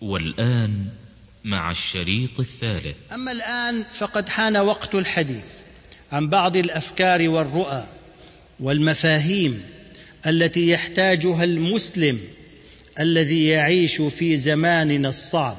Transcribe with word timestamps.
والآن 0.00 0.86
مع 1.44 1.70
الشريط 1.70 2.40
الثالث. 2.40 2.96
أما 3.12 3.32
الآن 3.32 3.84
فقد 3.92 4.28
حان 4.28 4.56
وقت 4.56 4.94
الحديث 4.94 5.44
عن 6.12 6.28
بعض 6.28 6.56
الأفكار 6.56 7.28
والرؤى 7.28 7.84
والمفاهيم 8.60 9.62
التي 10.26 10.70
يحتاجها 10.70 11.44
المسلم 11.44 12.20
الذي 13.00 13.46
يعيش 13.46 14.02
في 14.02 14.36
زماننا 14.36 15.08
الصعب 15.08 15.58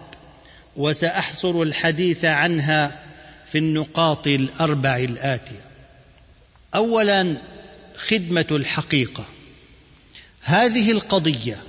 وسأحصر 0.75 1.61
الحديث 1.61 2.25
عنها 2.25 2.99
في 3.45 3.57
النقاط 3.57 4.27
الأربع 4.27 4.97
الآتية. 4.97 5.61
أولا 6.75 7.37
خدمة 7.97 8.47
الحقيقة. 8.51 9.25
هذه 10.41 10.91
القضية 10.91 11.63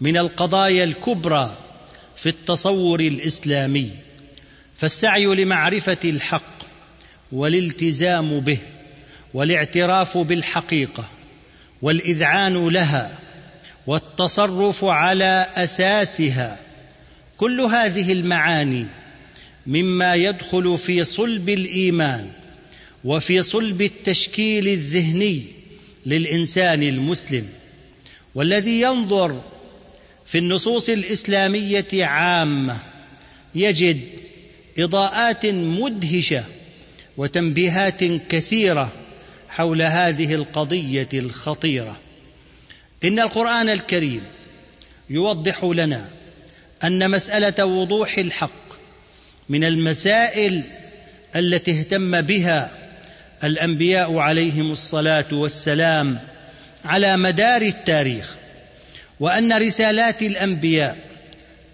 من 0.00 0.16
القضايا 0.16 0.84
الكبرى 0.84 1.58
في 2.22 2.28
التصور 2.28 3.00
الإسلامي 3.00 3.90
فالسعي 4.76 5.24
لمعرفة 5.24 5.98
الحق 6.04 6.62
والالتزام 7.32 8.40
به 8.40 8.58
والاعتراف 9.34 10.18
بالحقيقة 10.18 11.08
والإذعان 11.82 12.68
لها 12.68 13.18
والتصرف 13.86 14.84
على 14.84 15.46
أساسها 15.54 16.58
كل 17.36 17.60
هذه 17.60 18.12
المعاني 18.12 18.86
مما 19.66 20.14
يدخل 20.14 20.78
في 20.78 21.04
صلب 21.04 21.48
الإيمان 21.48 22.30
وفي 23.04 23.42
صلب 23.42 23.82
التشكيل 23.82 24.68
الذهني 24.68 25.42
للإنسان 26.06 26.82
المسلم 26.82 27.48
والذي 28.34 28.80
ينظر 28.80 29.40
في 30.32 30.38
النصوص 30.38 30.88
الإسلامية 30.88 31.86
عامة 32.04 32.76
يجد 33.54 34.00
إضاءات 34.78 35.46
مدهشة 35.46 36.44
وتنبيهات 37.16 38.04
كثيرة 38.04 38.92
حول 39.48 39.82
هذه 39.82 40.34
القضية 40.34 41.08
الخطيرة. 41.14 41.96
إن 43.04 43.18
القرآن 43.18 43.68
الكريم 43.68 44.22
يوضح 45.10 45.64
لنا 45.64 46.08
أن 46.84 47.10
مسألة 47.10 47.64
وضوح 47.64 48.18
الحق 48.18 48.72
من 49.48 49.64
المسائل 49.64 50.62
التي 51.36 51.78
اهتم 51.78 52.20
بها 52.20 52.70
الأنبياء 53.44 54.16
عليهم 54.16 54.72
الصلاة 54.72 55.28
والسلام 55.32 56.18
على 56.84 57.16
مدار 57.16 57.62
التاريخ 57.62 58.41
وأن 59.22 59.52
رسالات 59.52 60.22
الأنبياء 60.22 60.98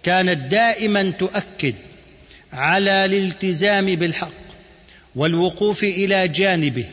كانت 0.03 0.51
دائما 0.51 1.09
تؤكد 1.09 1.73
على 2.53 3.05
الالتزام 3.05 3.85
بالحق 3.85 4.31
والوقوف 5.15 5.83
إلى 5.83 6.27
جانبه 6.27 6.85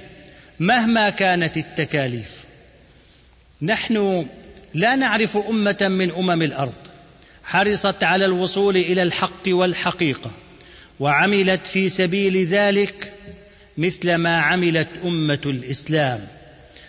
مهما 0.61 1.11
كانت 1.11 1.57
التكاليف. 1.57 2.45
نحن 3.63 4.27
لا 4.75 4.95
نعرف 4.95 5.37
أمة 5.37 5.87
من 5.91 6.11
أمم 6.11 6.43
الأرض 6.43 6.75
حرصت 7.45 8.05
على 8.05 8.25
الوصول 8.25 8.77
إلى 8.77 9.03
الحق 9.03 9.49
والحقيقة 9.49 10.31
وعملت 11.01 11.67
في 11.67 11.89
سبيل 11.89 12.47
ذلك 12.47 13.13
مثل 13.79 14.15
ما 14.15 14.39
عملت 14.39 14.89
أمة 15.05 15.41
الإسلام 15.47 16.21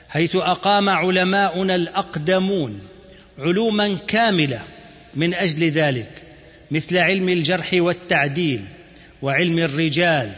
حيث 0.10 0.36
أقام 0.36 0.90
علماؤنا 0.90 1.76
الأقدمون 1.76 2.82
علوما 3.40 3.98
كاملة 4.08 4.62
من 5.16 5.34
أجل 5.34 5.64
ذلك 5.64 6.10
مثل 6.72 6.98
علم 6.98 7.30
الجرح 7.30 7.70
والتعديل 7.74 8.62
وعلم 9.22 9.60
الرجال 9.60 10.32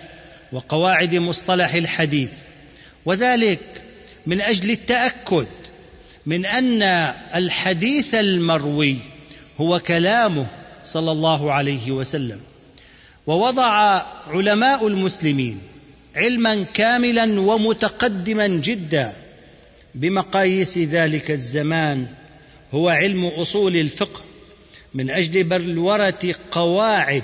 وقواعد 0.52 1.16
مصطلح 1.16 1.74
الحديث. 1.74 2.32
وذلك 3.06 3.60
من 4.26 4.42
أجل 4.42 4.72
التأكد 4.72 5.48
من 6.26 6.46
أن 6.46 6.84
الحديث 7.36 8.16
المروي 8.16 8.98
هو 9.58 9.80
كلامه 9.80 10.48
صلى 10.84 11.12
الله 11.12 11.54
عليه 11.54 11.92
وسلم. 11.92 12.40
ووضع 13.28 14.04
علماء 14.28 14.88
المسلمين 14.88 15.60
علما 16.16 16.66
كاملا 16.74 17.40
ومتقدما 17.40 18.48
جدا 18.48 19.14
بمقاييس 19.96 20.78
ذلك 20.78 21.32
الزمان 21.32 22.08
هو 22.74 22.90
علم 22.90 23.26
أصول 23.26 23.78
الفقه 23.78 24.22
من 24.94 25.10
أجل 25.10 25.44
بلوره 25.44 26.36
قواعد 26.52 27.24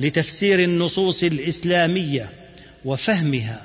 لتفسير 0.00 0.64
النصوص 0.64 1.22
الإسلامية 1.22 2.30
وفهمها. 2.84 3.62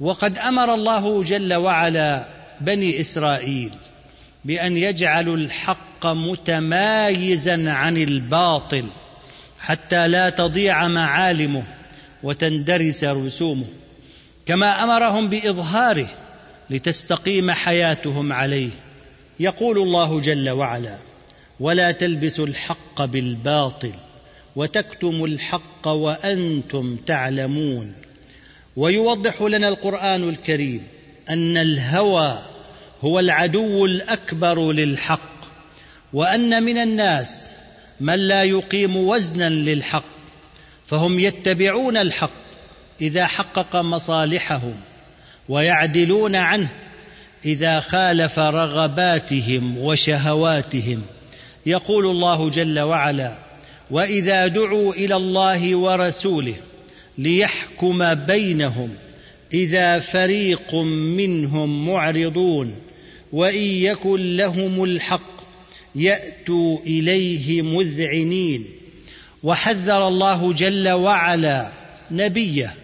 وقد 0.00 0.38
أمر 0.38 0.74
الله 0.74 1.22
جل 1.22 1.54
وعلا 1.54 2.28
بني 2.60 3.00
إسرائيل 3.00 3.70
بأن 4.44 4.76
يجعلوا 4.76 5.36
الحق 5.36 6.06
متمايزا 6.06 7.70
عن 7.70 7.96
الباطل 7.96 8.84
حتى 9.60 10.08
لا 10.08 10.30
تضيع 10.30 10.88
معالمه 10.88 11.62
وتندرس 12.22 13.04
رسومه 13.04 13.66
كما 14.46 14.84
أمرهم 14.84 15.28
بإظهاره 15.28 16.08
لتستقيم 16.70 17.50
حياتهم 17.50 18.32
عليه. 18.32 18.70
يقول 19.40 19.78
الله 19.78 20.20
جل 20.20 20.50
وعلا 20.50 20.96
ولا 21.60 21.92
تلبسوا 21.92 22.46
الحق 22.46 23.04
بالباطل 23.04 23.92
وتكتموا 24.56 25.26
الحق 25.26 25.88
وأنتم 25.88 26.96
تعلمون 26.96 27.92
ويوضح 28.76 29.42
لنا 29.42 29.68
القرآن 29.68 30.28
الكريم 30.28 30.82
أن 31.30 31.56
الهوى 31.56 32.38
هو 33.00 33.20
العدو 33.20 33.86
الأكبر 33.86 34.72
للحق 34.72 35.38
وأن 36.12 36.62
من 36.62 36.78
الناس 36.78 37.50
من 38.00 38.14
لا 38.14 38.42
يقيم 38.42 38.96
وزنا 38.96 39.48
للحق 39.48 40.04
فهم 40.86 41.18
يتبعون 41.18 41.96
الحق 41.96 42.30
إذا 43.00 43.26
حقق 43.26 43.76
مصالحهم 43.76 44.74
ويعدلون 45.48 46.36
عنه 46.36 46.68
إذا 47.44 47.80
خالف 47.80 48.38
رغباتهم 48.38 49.78
وشهواتهم. 49.78 51.02
يقول 51.66 52.06
الله 52.06 52.50
جل 52.50 52.80
وعلا 52.80 53.38
وإذا 53.90 54.46
دعوا 54.46 54.94
إلى 54.94 55.16
الله 55.16 55.76
ورسوله 55.76 56.54
ليحكم 57.18 58.14
بينهم 58.14 58.90
إذا 59.54 59.98
فريق 59.98 60.74
منهم 60.74 61.88
معرضون 61.88 62.74
وإن 63.32 63.62
يكن 63.62 64.36
لهم 64.36 64.84
الحق 64.84 65.38
يأتوا 65.94 66.78
إليه 66.80 67.62
مذعنين. 67.62 68.64
وحذر 69.42 70.08
الله 70.08 70.52
جل 70.52 70.88
وعلا 70.88 71.70
نبيه 72.10 72.74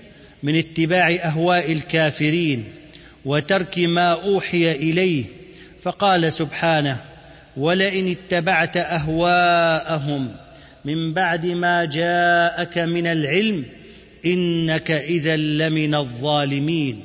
من 0.42 0.56
اتباع 0.58 1.14
أهواء 1.14 1.72
الكافرين. 1.72 2.64
وترك 3.24 3.78
ما 3.78 4.12
أوحي 4.12 4.72
إليه. 4.72 5.24
فقال 5.82 6.32
سبحانه 6.32 6.96
ولئن 7.56 8.16
اتبعت 8.16 8.76
أهواءهم 8.76 10.36
من 10.84 11.12
بعد 11.12 11.46
ما 11.46 11.84
جاءك 11.84 12.78
من 12.78 13.06
العلم 13.06 13.64
إنك 14.26 14.90
إذا 14.90 15.36
لمن 15.36 15.94
الظالمين. 15.94 17.04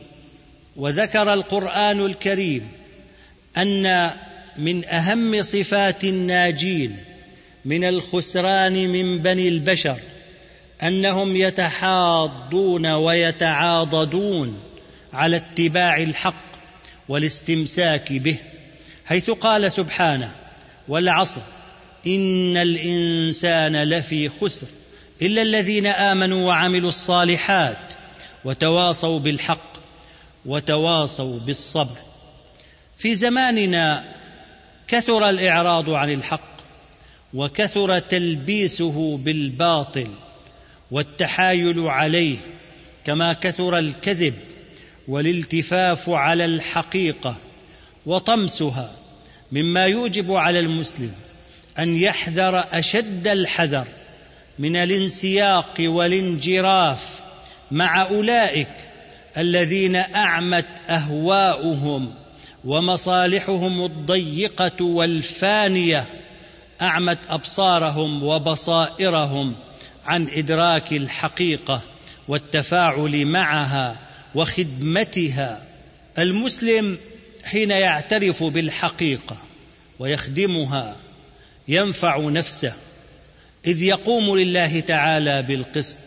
وذكر 0.75 1.33
القرآن 1.33 2.05
الكريم 2.05 2.67
أن 3.57 4.11
من 4.57 4.85
أهم 4.85 5.41
صفات 5.41 6.03
الناجين 6.03 6.97
من 7.65 7.83
الخسران 7.83 8.73
من 8.73 9.19
بني 9.19 9.47
البشر 9.47 9.97
أنهم 10.83 11.35
يتحاضون 11.35 12.85
ويتعاضدون. 12.85 14.68
على 15.13 15.37
اتباع 15.37 15.97
الحق 15.97 16.49
والاستمساك 17.07 18.13
به 18.13 18.37
حيث 19.05 19.29
قال 19.29 19.71
سبحانه 19.71 20.31
والعصر 20.87 21.41
إن 22.07 22.57
الإنسان 22.57 23.83
لفي 23.83 24.29
خسر 24.29 24.67
إلا 25.21 25.41
الذين 25.41 25.85
آمنوا 25.87 26.47
وعملوا 26.47 26.89
الصالحات 26.89 27.93
وتواصوا 28.45 29.19
بالحق 29.19 29.69
وتواصوا 30.45 31.39
بالصبر. 31.39 31.97
في 32.97 33.15
زماننا 33.15 34.05
كثر 34.87 35.29
الإعراض 35.29 35.89
عن 35.89 36.13
الحق 36.13 36.49
وكثر 37.33 37.99
تلبيسه 37.99 39.17
بالباطل 39.17 40.07
والتحايل 40.91 41.79
عليه 41.79 42.37
كما 43.05 43.33
كثر 43.33 43.77
الكذب 43.77 44.33
والالتفاف 45.09 46.09
على 46.09 46.45
الحقيقة 46.45 47.35
وطمسها 48.05 48.91
مما 49.51 49.85
يوجب 49.85 50.31
على 50.31 50.59
المسلم 50.59 51.11
أن 51.79 51.95
يحذر 51.95 52.65
أشد 52.71 53.27
الحذر 53.27 53.87
من 54.59 54.75
الانسياق 54.75 55.73
والانجراف 55.79 57.21
مع 57.71 58.01
أولئك 58.01 58.69
الذين 59.37 59.95
أعمت 59.95 60.65
أهواؤهم 60.89 62.13
ومصالحهم 62.65 63.85
الضيقة 63.85 64.85
والفانية 64.85 66.05
أعمت 66.81 67.19
أبصارهم 67.29 68.23
وبصائرهم 68.23 69.55
عن 70.05 70.27
إدراك 70.29 70.93
الحقيقة 70.93 71.81
والتفاعل 72.27 73.25
معها 73.25 74.08
وخدمتها 74.35 75.63
المسلم 76.19 76.97
حين 77.43 77.71
يعترف 77.71 78.43
بالحقيقة 78.43 79.37
ويخدمها 79.99 80.95
ينفع 81.67 82.29
نفسه 82.29 82.73
إذ 83.67 83.83
يقوم 83.83 84.37
لله 84.37 84.79
تعالى 84.79 85.41
بالقسط 85.41 85.97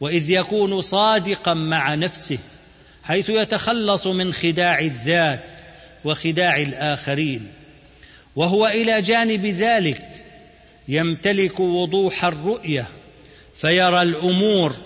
وإذ 0.00 0.30
يكون 0.30 0.80
صادقا 0.80 1.54
مع 1.54 1.94
نفسه 1.94 2.38
حيث 3.04 3.28
يتخلص 3.28 4.06
من 4.06 4.32
خداع 4.32 4.78
الذات 4.80 5.44
وخداع 6.04 6.56
الآخرين. 6.56 7.46
وهو 8.36 8.66
إلى 8.66 9.02
جانب 9.02 9.46
ذلك 9.46 10.08
يمتلك 10.88 11.60
وضوح 11.60 12.24
الرؤية 12.24 12.86
فيرى 13.56 14.02
الأمور 14.02 14.76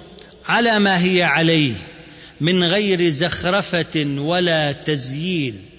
على 0.49 0.78
ما 0.78 1.05
هي 1.05 1.23
عليه. 1.23 1.73
من 2.40 2.64
غير 2.64 3.08
زخرفة 3.08 4.04
ولا 4.19 4.72
تزيين. 4.72 5.70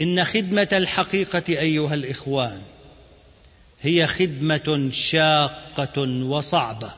إن 0.00 0.24
خدمة 0.24 0.68
الحقيقة 0.72 1.42
أيها 1.48 1.94
الإخوان 1.94 2.60
هي 3.80 4.06
خدمة 4.06 4.90
شاقة 4.92 6.00
وصعبة 6.02 6.92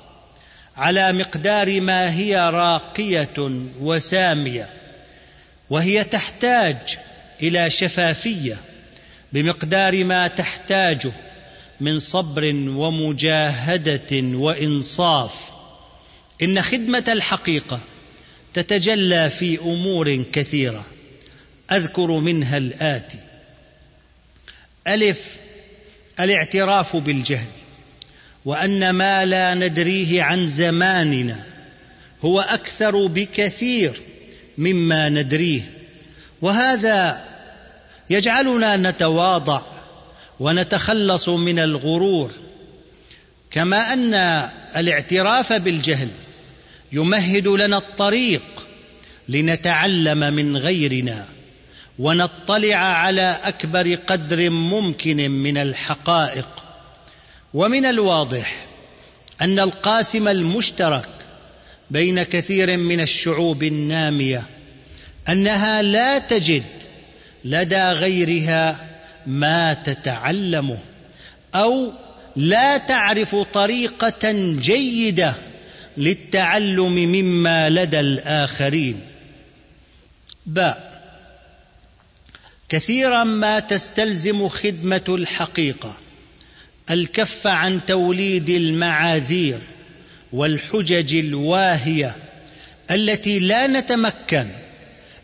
على 0.76 1.12
مقدار 1.12 1.80
ما 1.80 2.14
هي 2.14 2.50
راقية 2.50 3.50
وسامية 3.80 4.68
وهي 5.70 6.04
تحتاج 6.04 6.76
إلى 7.42 7.70
شفافية 7.70 8.56
بمقدار 9.32 10.04
ما 10.04 10.28
تحتاجه 10.28 11.12
من 11.80 11.98
صبر 11.98 12.44
ومجاهدة 12.54 14.36
وإنصاف. 14.36 15.34
إن 16.42 16.62
خدمة 16.62 17.04
الحقيقة 17.08 17.80
تتجلى 18.56 19.31
في 19.31 19.58
أمور 19.58 20.23
كثيرة. 20.32 20.85
أذكر 21.73 22.11
منها 22.11 22.56
الاتي 22.56 23.19
ألف 24.88 25.37
الاعتراف 26.20 26.97
بالجهل 26.97 27.49
وأن 28.44 28.91
ما 28.91 29.25
لا 29.25 29.55
ندريه 29.55 30.23
عن 30.23 30.47
زماننا 30.47 31.47
هو 32.25 32.41
أكثر 32.41 33.06
بكثير 33.06 34.00
مما 34.59 35.09
ندريه. 35.09 35.62
وهذا 36.43 37.25
يجعلنا 38.11 38.76
نتواضع 38.76 39.62
ونتخلص 40.41 41.29
من 41.29 41.59
الغرور 41.59 42.32
كما 43.50 43.93
أن 43.93 44.14
الاعتراف 44.76 45.52
بالجهل 45.52 46.09
يمهد 46.96 47.48
لنا 47.48 47.76
الطريق 47.76 48.43
لنتعلم 49.28 50.19
من 50.19 50.56
غيرنا 50.56 51.26
ونطلع 51.98 52.76
على 52.76 53.38
أكبر 53.44 53.94
قدر 53.94 54.50
ممكن 54.50 55.31
من 55.31 55.58
الحقائق. 55.58 56.48
ومن 57.54 57.87
الواضح 57.87 58.66
أن 59.40 59.58
القاسم 59.58 60.28
المشترك 60.28 61.08
بين 61.90 62.22
كثير 62.22 62.76
من 62.76 63.00
الشعوب 63.00 63.62
النامية 63.62 64.42
أنها 65.28 65.82
لا 65.82 66.19
تجد 66.19 66.64
لدى 67.44 67.82
غيرها 67.82 68.87
ما 69.26 69.75
تتعلمه 69.75 70.78
أو 71.54 71.92
لا 72.37 72.76
تعرف 72.76 73.37
طريقة 73.37 74.32
جيدة 74.60 75.34
للتعلم 75.96 76.94
مما 76.94 77.70
لدى 77.70 78.00
الآخرين. 78.00 79.00
باء 80.46 81.02
كثيرا 82.69 83.25
ما 83.25 83.60
تستلزم 83.60 84.48
خدمة 84.48 85.04
الحقيقة. 85.08 85.96
الكف 86.90 87.46
عن 87.46 87.81
توليد 87.87 88.48
المعاذير 88.48 89.58
والحجج 90.32 91.14
الواهية 91.14 92.16
التي 92.90 93.38
لا 93.38 93.66
نتمكن 93.66 94.46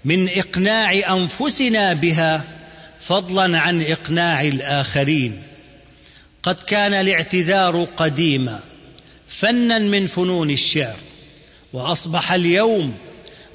من 0.04 0.28
إقناع 0.28 0.92
أنفسنا 0.92 1.92
بها 1.92 2.44
فضلا 3.00 3.58
عن 3.58 3.82
إقناع 3.82 4.42
الآخرين. 4.42 5.42
قد 6.42 6.54
كان 6.54 6.92
الاعتذار 6.92 7.84
قديما. 7.96 8.60
فنا 9.36 9.78
من 9.78 10.06
فنون 10.06 10.50
الشعر. 10.50 10.96
وأصبح 11.72 12.32
اليوم 12.32 12.94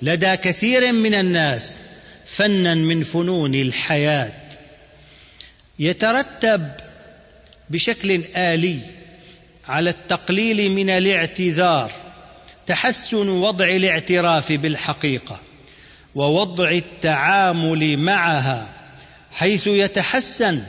لدى 0.01 0.37
كثير 0.37 0.93
من 0.93 1.13
الناس 1.13 1.79
فنا 2.25 2.75
من 2.75 3.03
فنون 3.03 3.55
الحياة. 3.55 4.33
يترتب 5.79 6.71
بشكل 7.69 8.21
آلي 8.35 8.79
على 9.67 9.89
التقليل 9.89 10.71
من 10.71 10.89
الاعتذار 10.89 11.91
تحسن 12.67 13.29
وضع 13.29 13.65
الاعتراف 13.65 14.51
بالحقيقة 14.51 15.39
ووضع 16.15 16.71
التعامل 16.71 17.97
معها 17.97 18.73
حيث 19.31 19.67
يتحسن 19.67 20.63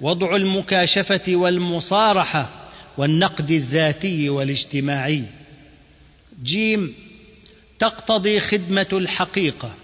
وضع 0.00 0.36
المكاشفة 0.36 1.22
والمصارحة 1.28 2.48
والنقد 2.98 3.50
الذاتي 3.50 4.28
والاجتماعي. 4.28 5.24
جيم 6.44 6.94
تقتضي 7.78 8.40
خدمة 8.40 8.86
الحقيقة. 8.92 9.74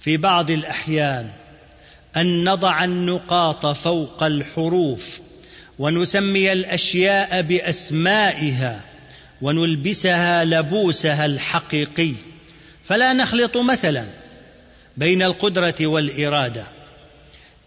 في 0.00 0.16
بعض 0.16 0.50
الأحيان 0.50 1.30
أن 2.16 2.50
نضع 2.50 2.84
النقاط 2.84 3.66
فوق 3.66 4.22
الحروف 4.22 5.20
ونسمي 5.78 6.52
الأشياء 6.52 7.42
بأسمائها 7.42 8.84
ونلبسها 9.42 10.44
لبوسها 10.44 11.26
الحقيقي. 11.26 12.12
فلا 12.84 13.12
نخلط 13.12 13.56
مثلا 13.56 14.06
بين 14.96 15.22
القدرة 15.22 15.86
والإرادة. 15.86 16.64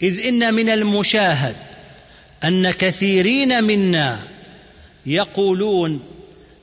إذ 0.01 0.27
إن 0.27 0.53
من 0.53 0.69
المشاهد 0.69 1.55
أن 2.43 2.71
كثيرين 2.71 3.63
منا 3.63 4.36
يقولون 5.07 6.03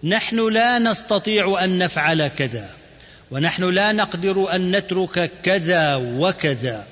نحن 0.04 0.48
لا 0.48 0.78
نستطيع 0.78 1.64
أن 1.64 1.78
نفعل 1.78 2.28
كذا 2.28 2.70
ونحن 3.30 3.64
لا 3.64 3.92
نقدر 3.92 4.54
أن 4.54 4.76
نترك 4.76 5.30
كذا 5.42 5.96
وكذا. 5.96 6.86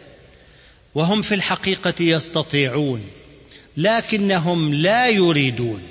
وهم 0.95 1.23
في 1.23 1.35
الحقيقة 1.35 1.95
يستطيعون 2.01 3.03
لكنهم 3.77 4.75
لا 4.75 5.09
يريدون. 5.09 5.83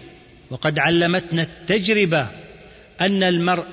وقد 0.49 0.79
علمتنا 0.79 1.41
التجربة 1.41 2.27
أن 3.01 3.23
المرء 3.23 3.65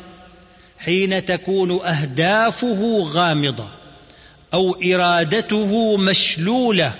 حين 0.78 1.24
تكون 1.24 1.80
أهدافه 1.80 3.02
غامضة 3.12 3.68
أو 4.54 4.74
إرادته 4.74 5.96
مشلولة 5.96 6.94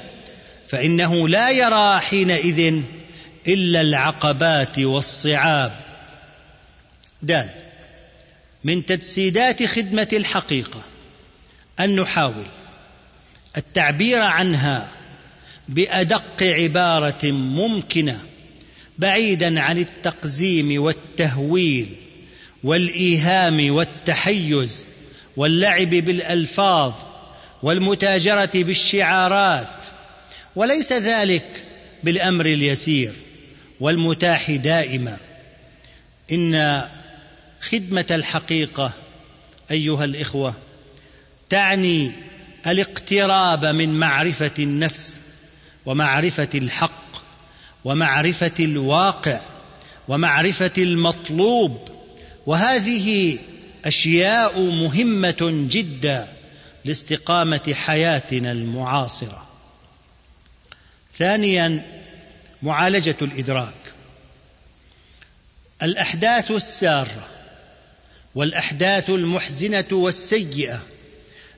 فإنه 0.69 1.29
لا 1.29 1.51
يرى 1.51 2.01
حينئذ 2.01 2.83
إلا 3.49 3.81
العقبات 3.81 4.79
والصعاب. 4.79 5.81
دال 7.23 7.49
من 8.65 8.87
تجسيدات 8.87 9.67
خدمة 9.67 10.09
الحقيقة 10.13 10.83
أن 11.81 12.01
نحاول 12.01 12.47
التعبير 13.57 14.23
عنها 14.23 14.89
بأدق 15.69 16.43
عبارة 16.43 17.31
ممكنة 17.33 18.21
بعيدا 18.99 19.61
عن 19.61 19.79
التقزيم 19.79 20.83
والتهويل 20.83 21.89
والإيهام 22.65 23.75
والتحيز 23.75 24.87
واللعب 25.37 25.91
بالألفاظ 25.91 26.93
والمتاجرة 27.63 28.51
بالشعارات 28.55 29.69
وليس 30.57 30.93
ذلك 30.93 31.65
بالأمر 32.03 32.47
اليسير. 32.47 33.13
والمتاح 33.81 34.51
دائما. 34.51 35.17
إن 36.33 36.83
خدمة 37.61 38.07
الحقيقة 38.11 38.93
أيها 39.71 40.05
الإخوة 40.05 40.55
تعني 41.49 42.13
الاقتراب 42.67 43.67
من 43.67 43.99
معرفة 44.01 44.51
النفس 44.59 45.21
ومعرفة 45.87 46.49
الحق 46.55 47.23
ومعرفة 47.85 48.53
الواقع 48.61 49.41
ومعرفة 50.09 50.73
المطلوب. 50.79 51.89
وهذه 52.47 53.39
أشياء 53.85 54.61
مهمة 54.61 55.67
جدا 55.71 56.29
لاستقامة 56.85 57.75
حياتنا 57.75 58.53
المعاصرة. 58.53 59.49
ثانيا 61.19 61.98
معالجة 62.63 63.17
الإدراك. 63.23 63.75
الأحداث 65.83 66.51
السارة 66.51 67.29
والأحداث 68.35 69.11
المحزنة 69.11 69.85
والسيئة 69.93 70.83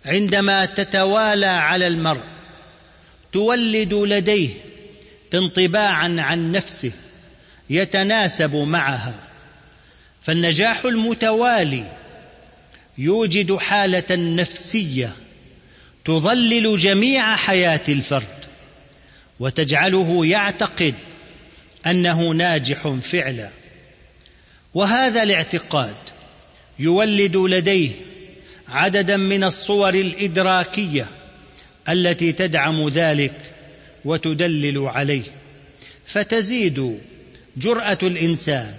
عندما 0.06 0.64
تتوالى 0.64 1.46
على 1.46 1.86
المرء 1.86 2.24
تولد 3.32 3.94
لديه 3.94 4.48
انطباعا 5.34 6.16
عن 6.18 6.52
نفسه 6.52 6.92
يتناسب 7.70 8.54
معها. 8.56 9.14
فالنجاح 10.22 10.84
المتوالي 10.84 11.84
يوجد 12.98 13.56
حالة 13.56 14.04
نفسية 14.10 15.12
تظلل 16.04 16.78
جميع 16.78 17.36
حياة 17.36 17.80
الفرد. 17.88 18.39
وتجعله 19.40 20.26
يعتقد 20.26 20.94
أنه 21.86 22.30
ناجح 22.30 22.88
فعلا. 22.88 23.48
وهذا 24.74 25.22
الاعتقاد 25.22 25.96
يولد 26.78 27.36
لديه 27.36 27.90
عددا 28.68 29.16
من 29.16 29.44
الصور 29.44 29.94
الإدراكية 29.94 31.06
التي 31.88 32.32
تدعم 32.32 32.88
ذلك 32.88 33.32
وتدلل 34.04 34.78
عليه. 34.78 35.22
فتزيد 36.06 36.98
جرأة 37.56 37.98
الإنسان 38.02 38.74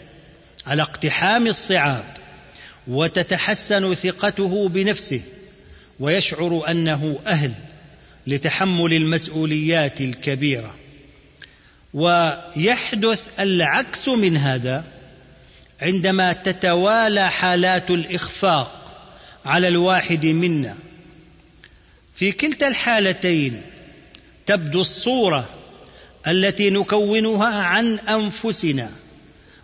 على 0.67 0.81
اقتحام 0.81 1.47
الصعاب 1.47 2.03
وتتحسن 2.87 3.93
ثقته 3.93 4.69
بنفسه 4.69 5.21
ويشعر 5.99 6.63
أنه 6.69 7.19
أهل 7.27 7.51
لتحمل 8.27 8.93
المسؤوليات 8.93 10.01
الكبيرة. 10.01 10.75
ويحدث 11.93 13.39
العكس 13.39 14.09
من 14.09 14.37
هذا 14.37 14.83
عندما 15.81 16.33
تتوالى 16.33 17.31
حالات 17.31 17.91
الإخفاق 17.91 18.77
على 19.45 19.67
الواحد 19.67 20.25
منا. 20.25 20.75
في 22.15 22.31
كلتا 22.31 22.67
الحالتين 22.67 23.61
تبدو 24.45 24.81
الصورة 24.81 25.49
التي 26.27 26.69
نكونها 26.69 27.55
عن 27.55 27.99
أنفسنا 27.99 28.91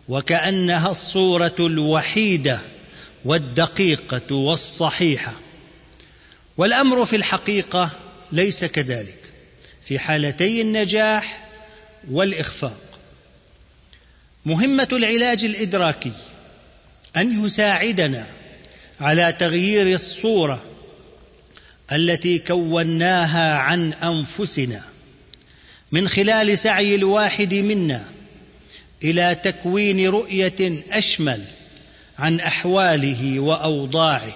وكأنها 0.08 0.92
الصورة 0.92 1.56
الوحيدة 1.60 2.60
والدقيقة 3.26 4.36
والصحيحة. 4.36 5.34
والأمر 6.58 7.06
في 7.06 7.16
الحقيقة 7.16 7.92
ليس 8.32 8.66
كذلك. 8.66 9.18
في 9.84 10.00
حالتي 10.00 10.62
النجاح 10.62 11.48
والإخفاق. 12.12 12.82
مهمة 14.46 14.88
العلاج 14.92 15.46
الإدراكي 15.46 16.12
أن 17.18 17.46
يساعدنا 17.46 18.26
على 19.02 19.34
تغيير 19.40 19.94
الصورة 19.94 20.64
التي 21.92 22.40
كوناها 22.40 23.56
عن 23.56 23.94
أنفسنا 23.94 24.84
من 25.92 26.08
خلال 26.08 26.60
سعي 26.60 26.96
الواحد 26.96 27.54
منا 27.54 28.06
إلى 29.04 29.36
تكوين 29.44 30.08
رؤية 30.08 30.84
أشمل 30.92 31.44
عن 32.20 32.40
أحواله 32.40 33.40
وأوضاعه. 33.40 34.36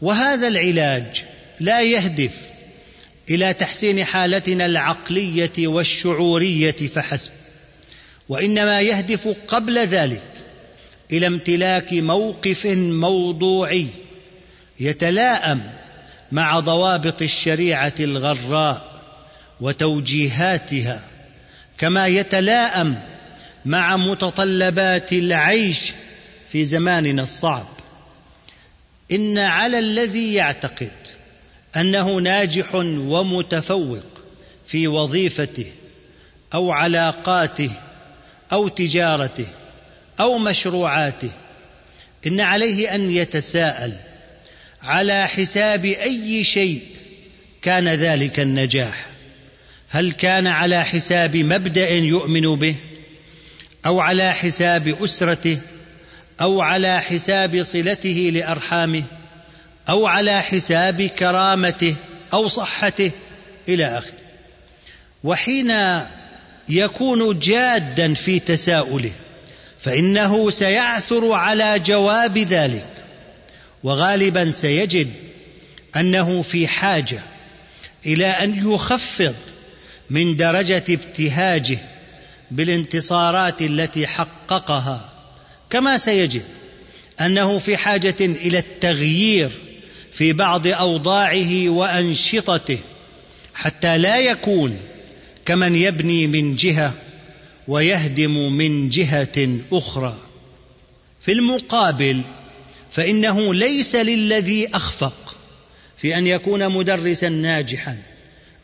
وهذا 0.00 0.48
العلاج 0.48 1.24
لا 1.60 1.82
يهدف 1.82 2.47
إلى 3.30 3.52
تحسين 3.52 4.04
حالتنا 4.04 4.66
العقلية 4.66 5.52
والشعورية 5.58 6.72
فحسب. 6.72 7.30
وإنما 8.28 8.80
يهدف 8.80 9.36
قبل 9.48 9.78
ذلك 9.78 10.22
إلى 11.12 11.26
امتلاك 11.26 11.92
موقف 11.92 12.66
موضوعي 12.76 13.86
يتلاءم 14.80 15.60
مع 16.32 16.60
ضوابط 16.60 17.22
الشريعة 17.22 17.94
الغراء 18.00 19.00
وتوجيهاتها 19.60 21.02
كما 21.78 22.06
يتلاءم 22.06 22.96
مع 23.64 23.96
متطلبات 23.96 25.12
العيش 25.12 25.78
في 26.52 26.64
زماننا 26.64 27.22
الصعب. 27.22 27.66
إن 29.12 29.38
على 29.38 29.78
الذي 29.78 30.34
يعتقد 30.34 30.92
أنه 31.80 32.18
ناجح 32.18 32.74
ومتفوق 32.74 34.04
في 34.66 34.88
وظيفته 34.88 35.66
أو 36.54 36.72
علاقاته 36.72 37.70
أو 38.52 38.68
تجارته 38.68 39.46
أو 40.20 40.38
مشروعاته. 40.38 41.30
إن 42.26 42.40
عليه 42.40 42.94
أن 42.94 43.10
يتساءل 43.10 43.92
على 44.82 45.28
حساب 45.28 45.84
أي 45.84 46.44
شيء 46.44 46.82
كان 47.62 47.88
ذلك 47.88 48.40
النجاح. 48.40 49.06
هل 49.88 50.12
كان 50.12 50.46
على 50.46 50.84
حساب 50.84 51.36
مبدأ 51.36 51.90
يؤمن 51.90 52.56
به 52.56 52.74
أو 53.86 54.00
على 54.00 54.34
حساب 54.34 55.02
أسرته 55.04 55.58
أو 56.40 56.60
على 56.60 57.00
حساب 57.00 57.62
صلته 57.62 58.30
لأرحامه؟ 58.34 59.04
أو 59.90 60.06
على 60.06 60.42
حساب 60.42 61.02
كرامته 61.02 61.94
أو 62.32 62.48
صحته 62.48 63.10
إلى 63.68 63.98
آخره. 63.98 64.18
وحين 65.24 65.74
يكون 66.68 67.38
جادا 67.38 68.14
في 68.14 68.38
تساؤله 68.38 69.12
فإنه 69.78 70.50
سيعثر 70.50 71.32
على 71.32 71.78
جواب 71.78 72.38
ذلك 72.38 72.86
وغالبا 73.82 74.50
سيجد 74.50 75.08
أنه 75.96 76.42
في 76.42 76.68
حاجة 76.68 77.20
إلى 78.06 78.26
أن 78.26 78.72
يخفض 78.72 79.36
من 80.10 80.36
درجة 80.36 80.84
ابتهاجه 80.88 81.78
بالانتصارات 82.50 83.62
التي 83.62 84.06
حققها 84.06 85.12
كما 85.70 85.98
سيجد 85.98 86.42
أنه 87.20 87.58
في 87.58 87.76
حاجة 87.76 88.16
إلى 88.20 88.58
التغيير 88.58 89.50
في 90.18 90.32
بعض 90.32 90.66
أوضاعه 90.66 91.68
وأنشطته 91.68 92.78
حتى 93.54 93.98
لا 93.98 94.18
يكون 94.18 94.78
كمن 95.44 95.74
يبني 95.74 96.26
من 96.26 96.56
جهة 96.56 96.94
ويهدم 97.68 98.52
من 98.52 98.88
جهة 98.88 99.58
أخرى. 99.72 100.18
في 101.20 101.32
المقابل 101.32 102.22
فإنه 102.90 103.54
ليس 103.54 103.94
للذي 103.94 104.68
أخفق 104.74 105.36
في 105.96 106.18
أن 106.18 106.26
يكون 106.26 106.68
مدرسا 106.68 107.28
ناجحا 107.28 107.96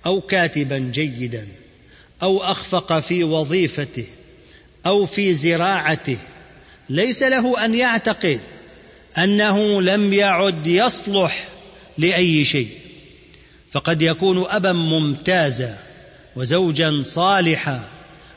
أو 0.06 0.20
كاتبا 0.20 0.78
جيدا 0.78 1.48
أو 2.22 2.42
أخفق 2.42 2.98
في 2.98 3.24
وظيفته 3.24 4.06
أو 4.86 5.06
في 5.06 5.34
زراعته. 5.34 6.18
ليس 6.90 7.22
له 7.22 7.64
أن 7.64 7.74
يعتقد 7.74 8.40
أنه 9.18 9.82
لم 9.82 10.12
يعد 10.12 10.66
يصلح 10.66 11.48
لأي 11.98 12.44
شيء 12.44 12.68
فقد 13.72 14.02
يكون 14.02 14.44
أبا 14.48 14.72
ممتازا 14.72 15.78
وزوجا 16.36 17.02
صالحا 17.04 17.88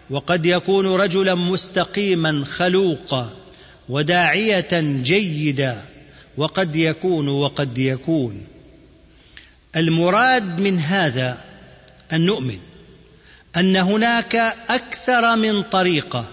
وقد 0.10 0.46
يكون 0.46 0.88
رجلا 0.88 1.36
مستقيما 1.36 2.46
خلوقا 2.46 3.34
وداعية 3.90 4.82
جيدا 5.04 5.84
وقد 6.38 6.76
يكون 6.76 7.28
وقد 7.28 7.78
يكون. 7.78 8.48
المراد 9.76 10.62
من 10.62 10.80
هذا 10.80 11.38
أن 12.14 12.26
نؤمن 12.26 12.60
أن 13.58 13.76
هناك 13.76 14.36
أكثر 14.70 15.36
من 15.36 15.64
طريقة 15.64 16.28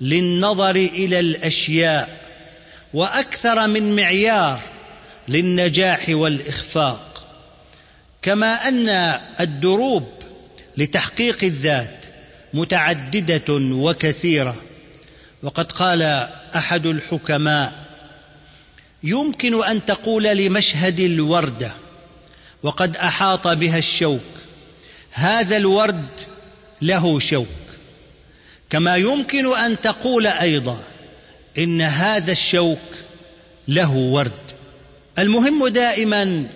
للنظر 0.00 0.76
إلى 0.76 1.20
الأشياء 1.20 2.21
وأكثر 2.94 3.66
من 3.66 3.96
معيار 3.96 4.60
للنجاح 5.28 6.04
والإخفاق 6.08 7.24
كما 8.22 8.68
أن 8.68 8.88
الدروب 9.40 10.08
لتحقيق 10.76 11.44
الذات 11.44 12.04
متعددة 12.54 13.54
وكثيرة. 13.74 14.56
وقد 15.42 15.72
قال 15.72 16.02
أحد 16.56 16.86
الحكماء 16.86 17.72
يمكن 19.02 19.64
أن 19.64 19.84
تقول 19.84 20.22
لمشهد 20.22 21.00
الوردة 21.00 21.72
وقد 22.62 22.96
أحاط 22.96 23.48
بها 23.48 23.78
الشوك 23.78 24.20
هذا 25.12 25.56
الورد 25.56 26.06
له 26.82 27.18
شوك 27.18 27.46
كما 28.70 28.96
يمكن 28.96 29.56
أن 29.56 29.80
تقول 29.80 30.26
أيضا 30.26 30.80
إن 31.58 31.80
هذا 31.80 32.32
الشوك 32.32 32.78
له 33.68 33.90
ورد. 33.90 34.32
المهم 35.18 35.68
دائما 35.68 36.46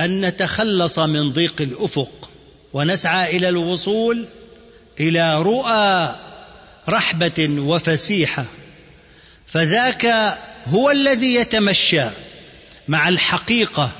أن 0.00 0.20
نتخلص 0.20 0.98
من 0.98 1.32
ضيق 1.32 1.62
الأفق 1.62 2.30
ونسعى 2.72 3.36
إلى 3.36 3.48
الوصول 3.48 4.24
إلى 5.00 5.42
رؤى 5.42 6.16
رحبة 6.88 7.48
وفسيحة. 7.58 8.44
فذاك 9.46 10.06
هو 10.66 10.90
الذي 10.90 11.34
يتمشى 11.34 12.04
مع 12.88 13.08
الحقيقة 13.08 13.92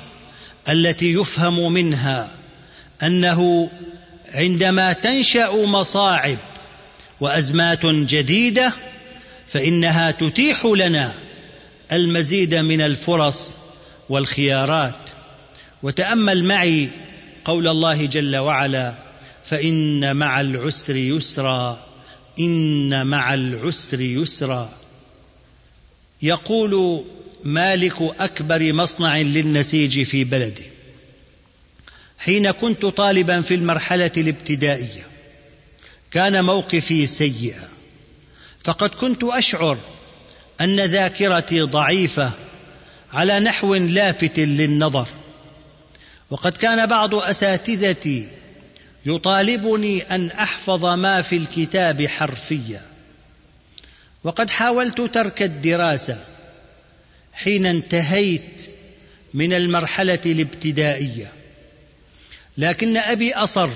التي 0.69 1.13
يفهم 1.13 1.73
منها 1.73 2.29
أنه 3.03 3.69
عندما 4.33 4.93
تنشأ 4.93 5.51
مصاعب 5.51 6.37
وأزمات 7.19 7.85
جديدة 7.85 8.73
فإنها 9.51 10.11
تتيح 10.11 10.65
لنا 10.65 11.13
المزيد 11.91 12.55
من 12.55 12.81
الفرص 12.81 13.53
والخيارات. 14.09 15.09
وتأمل 15.83 16.43
معي 16.43 16.89
قول 17.45 17.67
الله 17.67 18.05
جل 18.05 18.35
وعلا 18.37 18.93
فإن 19.43 20.15
مع 20.15 20.41
العسر 20.41 20.95
يسرا 20.95 21.85
إن 22.39 23.07
مع 23.07 23.33
العسر 23.33 24.01
يسرا. 24.01 24.69
يقول 26.21 27.03
مالك 27.43 28.01
أكبر 28.01 28.73
مصنع 28.73 29.17
للنسيج 29.17 30.03
في 30.03 30.23
بلده. 30.23 30.63
حين 32.19 32.51
كنت 32.51 32.85
طالبا 32.85 33.41
في 33.41 33.55
المرحلة 33.55 34.11
الابتدائية 34.17 35.07
كان 36.11 36.45
موقفي 36.45 37.07
سيئا. 37.07 37.80
فقد 38.63 38.89
كنت 38.89 39.23
أشعر 39.23 39.77
أن 40.61 40.79
ذاكرتي 40.79 41.61
ضعيفة 41.61 42.31
على 43.13 43.39
نحو 43.39 43.75
لافت 43.75 44.39
للنظر. 44.39 45.07
وقد 46.29 46.57
كان 46.57 46.85
بعض 46.85 47.15
أساتذتي 47.15 48.27
يطالبني 49.05 50.01
أن 50.01 50.31
أحفظ 50.31 50.85
ما 50.85 51.21
في 51.21 51.37
الكتاب 51.37 52.05
حرفيا. 52.05 52.81
وقد 54.23 54.49
حاولت 54.49 55.01
ترك 55.01 55.41
الدراسة 55.41 56.25
حين 57.33 57.65
انتهيت 57.65 58.69
من 59.33 59.53
المرحلة 59.53 60.19
الابتدائية. 60.25 61.31
لكن 62.57 62.97
أبي 62.97 63.33
أصر 63.33 63.69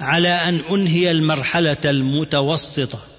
على 0.00 0.28
أن 0.28 0.60
أنهي 0.70 1.10
المرحلة 1.10 1.76
المتوسطة. 1.84 3.17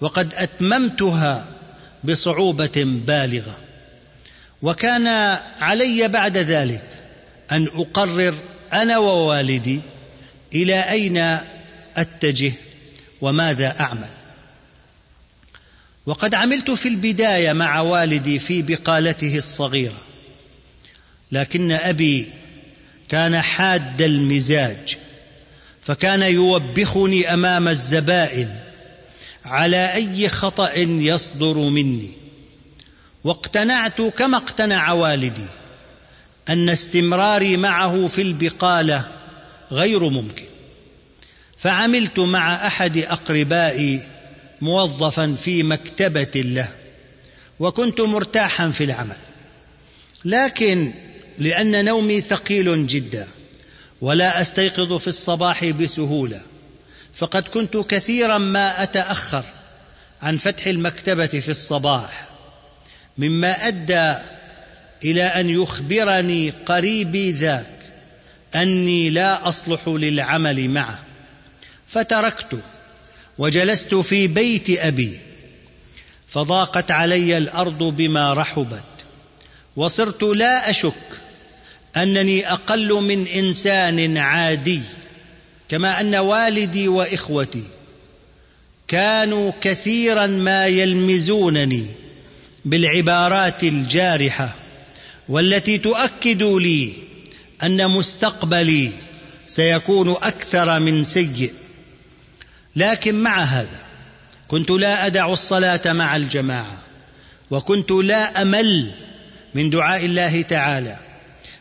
وقد 0.00 0.34
أتممتها 0.34 1.52
بصعوبة 2.04 2.84
بالغة. 3.06 3.58
وكان 4.62 5.06
علي 5.60 6.08
بعد 6.08 6.38
ذلك 6.38 6.88
أن 7.52 7.66
أقرر 7.74 8.34
أنا 8.72 8.98
ووالدي 8.98 9.80
إلى 10.54 10.90
أين 10.90 11.38
أتجه 11.96 12.52
وماذا 13.20 13.80
أعمل. 13.80 14.08
وقد 16.06 16.34
عملت 16.34 16.70
في 16.70 16.88
البداية 16.88 17.52
مع 17.52 17.80
والدي 17.80 18.38
في 18.38 18.62
بقالته 18.62 19.38
الصغيرة 19.38 20.00
لكن 21.32 21.72
أبي 21.72 22.28
كان 23.08 23.40
حاد 23.40 24.02
المزاج 24.02 24.96
فكان 25.82 26.22
يوبخني 26.22 27.34
أمام 27.34 27.68
الزبائن 27.68 28.48
على 29.48 29.94
أي 29.94 30.28
خطأ 30.28 30.72
يصدر 30.76 31.56
مني. 31.56 32.10
واقتنعت 33.24 34.00
كما 34.00 34.36
اقتنع 34.36 34.92
والدي 34.92 35.46
أن 36.48 36.68
استمراري 36.68 37.56
معه 37.56 38.06
في 38.06 38.22
البقالة 38.22 39.08
غير 39.72 40.08
ممكن. 40.08 40.44
فعملت 41.58 42.18
مع 42.18 42.66
أحد 42.66 42.98
أقربائي 42.98 44.06
موظفا 44.60 45.34
في 45.34 45.62
مكتبة 45.62 46.30
له 46.34 46.68
وكنت 47.58 48.00
مرتاحا 48.00 48.70
في 48.70 48.84
العمل. 48.84 49.16
لكن 50.24 50.92
لأن 51.38 51.84
نومي 51.84 52.20
ثقيل 52.20 52.86
جدا 52.86 53.26
ولا 54.00 54.40
أستيقظ 54.40 54.92
في 54.92 55.08
الصباح 55.08 55.64
بسهولة. 55.64 56.40
فقد 57.18 57.48
كنت 57.48 57.76
كثيرا 57.76 58.38
ما 58.38 58.82
أتأخر 58.82 59.44
عن 60.22 60.38
فتح 60.38 60.66
المكتبة 60.66 61.26
في 61.26 61.48
الصباح 61.48 62.26
مما 63.18 63.68
أدى 63.68 64.14
إلى 65.04 65.22
أن 65.22 65.48
يخبرني 65.48 66.50
قريبي 66.50 67.32
ذاك 67.32 67.66
أني 68.54 69.10
لا 69.10 69.48
أصلح 69.48 69.88
للعمل 69.88 70.70
معه. 70.70 70.98
فتركته 71.88 72.60
وجلست 73.38 73.94
في 73.94 74.26
بيت 74.26 74.78
أبي 74.78 75.18
فضاقت 76.28 76.90
علي 76.90 77.38
الأرض 77.38 77.78
بما 77.78 78.34
رحبت 78.34 78.84
وصرت 79.76 80.22
لا 80.22 80.70
أشك 80.70 80.92
أنني 81.96 82.52
أقل 82.52 82.92
من 82.92 83.26
إنسان 83.26 84.16
عادي. 84.16 84.82
كما 85.68 86.00
أن 86.00 86.14
والدي 86.14 86.88
وإخوتي 86.88 87.62
كانوا 88.88 89.52
كثيرا 89.60 90.26
ما 90.26 90.66
يلمزونني 90.66 91.86
بالعبارات 92.64 93.64
الجارحة 93.64 94.54
والتي 95.28 95.78
تؤكد 95.78 96.42
لي 96.42 96.92
أن 97.62 97.88
مستقبلي 97.90 98.90
سيكون 99.46 100.10
أكثر 100.10 100.80
من 100.80 101.04
سيء. 101.04 101.52
لكن 102.76 103.14
مع 103.14 103.42
هذا 103.42 103.80
كنت 104.48 104.70
لا 104.70 105.06
أدع 105.06 105.32
الصلاة 105.32 105.92
مع 105.92 106.16
الجماعة 106.16 106.82
وكنت 107.50 107.90
لا 107.90 108.42
أمل 108.42 108.90
من 109.54 109.70
دعاء 109.70 110.04
الله 110.04 110.42
تعالى 110.42 110.96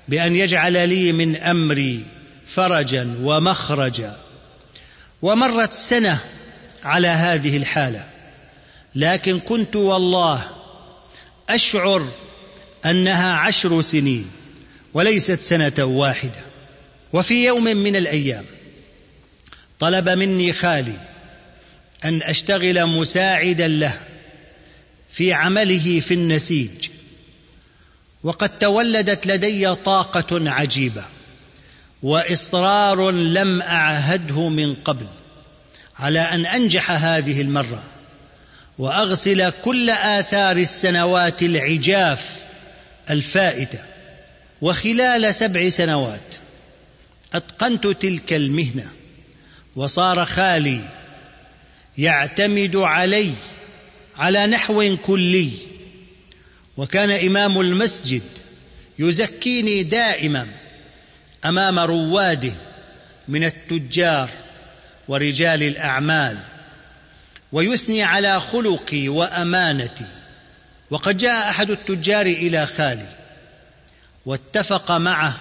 بأن 0.08 0.36
يجعل 0.36 0.90
لي 0.90 1.12
من 1.12 1.36
أمري 1.36 2.04
فرجا 2.48 3.16
ومخرجا 3.22 4.18
ومرت 5.22 5.74
سنة 5.74 6.20
على 6.84 7.08
هذه 7.08 7.58
الحالة 7.58 8.08
لكن 8.96 9.40
كنت 9.40 9.76
والله 9.76 10.44
أشعر 11.50 12.08
أنها 12.86 13.34
عشر 13.34 13.82
سنين 13.82 14.32
وليست 14.94 15.40
سنة 15.42 15.84
واحدة. 15.84 16.48
وفي 17.14 17.46
يوم 17.46 17.64
من 17.64 17.96
الأيام 17.96 18.46
طلب 19.80 20.10
مني 20.10 20.54
خالي 20.54 20.98
أن 22.06 22.22
أشتغل 22.24 22.86
مساعدا 22.86 23.68
له 23.68 24.00
في 25.10 25.34
عمله 25.34 26.00
في 26.00 26.14
النسيج 26.14 26.90
وقد 28.24 28.60
تولدت 28.60 29.28
لدي 29.28 29.76
طاقة 29.76 30.52
عجيبة. 30.52 31.06
وإصرار 32.04 33.12
لم 33.12 33.62
أعهده 33.62 34.50
من 34.50 34.76
قبل 34.76 35.08
على 36.00 36.20
أن 36.20 36.46
أنجح 36.46 36.92
هذه 36.92 37.42
المرة 37.42 37.84
وأغسل 38.78 39.50
كل 39.50 39.90
آثار 39.90 40.58
السنوات 40.58 41.44
العجاف 41.44 42.46
الفائتة 43.10 43.80
وخلال 44.62 45.36
سبع 45.36 45.70
سنوات 45.70 46.36
أتقنت 47.34 47.88
تلك 47.88 48.34
المهنة 48.34 48.86
وصار 49.76 50.26
خالي 50.26 50.82
يعتمد 51.98 52.76
علي 52.76 53.32
على 54.18 54.48
نحو 54.48 54.98
كلي 54.98 55.52
وكان 56.78 57.12
إمام 57.12 57.62
المسجد 57.62 58.22
يزكيني 59.00 59.84
دائما 59.84 60.48
أمام 61.46 61.80
رواده 61.80 62.54
من 63.28 63.44
التجار 63.44 64.30
ورجال 65.08 65.64
الأعمال 65.64 66.38
ويثني 67.52 68.04
على 68.04 68.40
خلقي 68.40 69.10
وأمانتي 69.10 70.06
وقد 70.90 71.18
جاء 71.18 71.50
أحد 71.50 71.72
التجار 71.72 72.26
إلى 72.26 72.68
خالي 72.68 73.10
واتفق 74.26 74.92
معه 74.92 75.38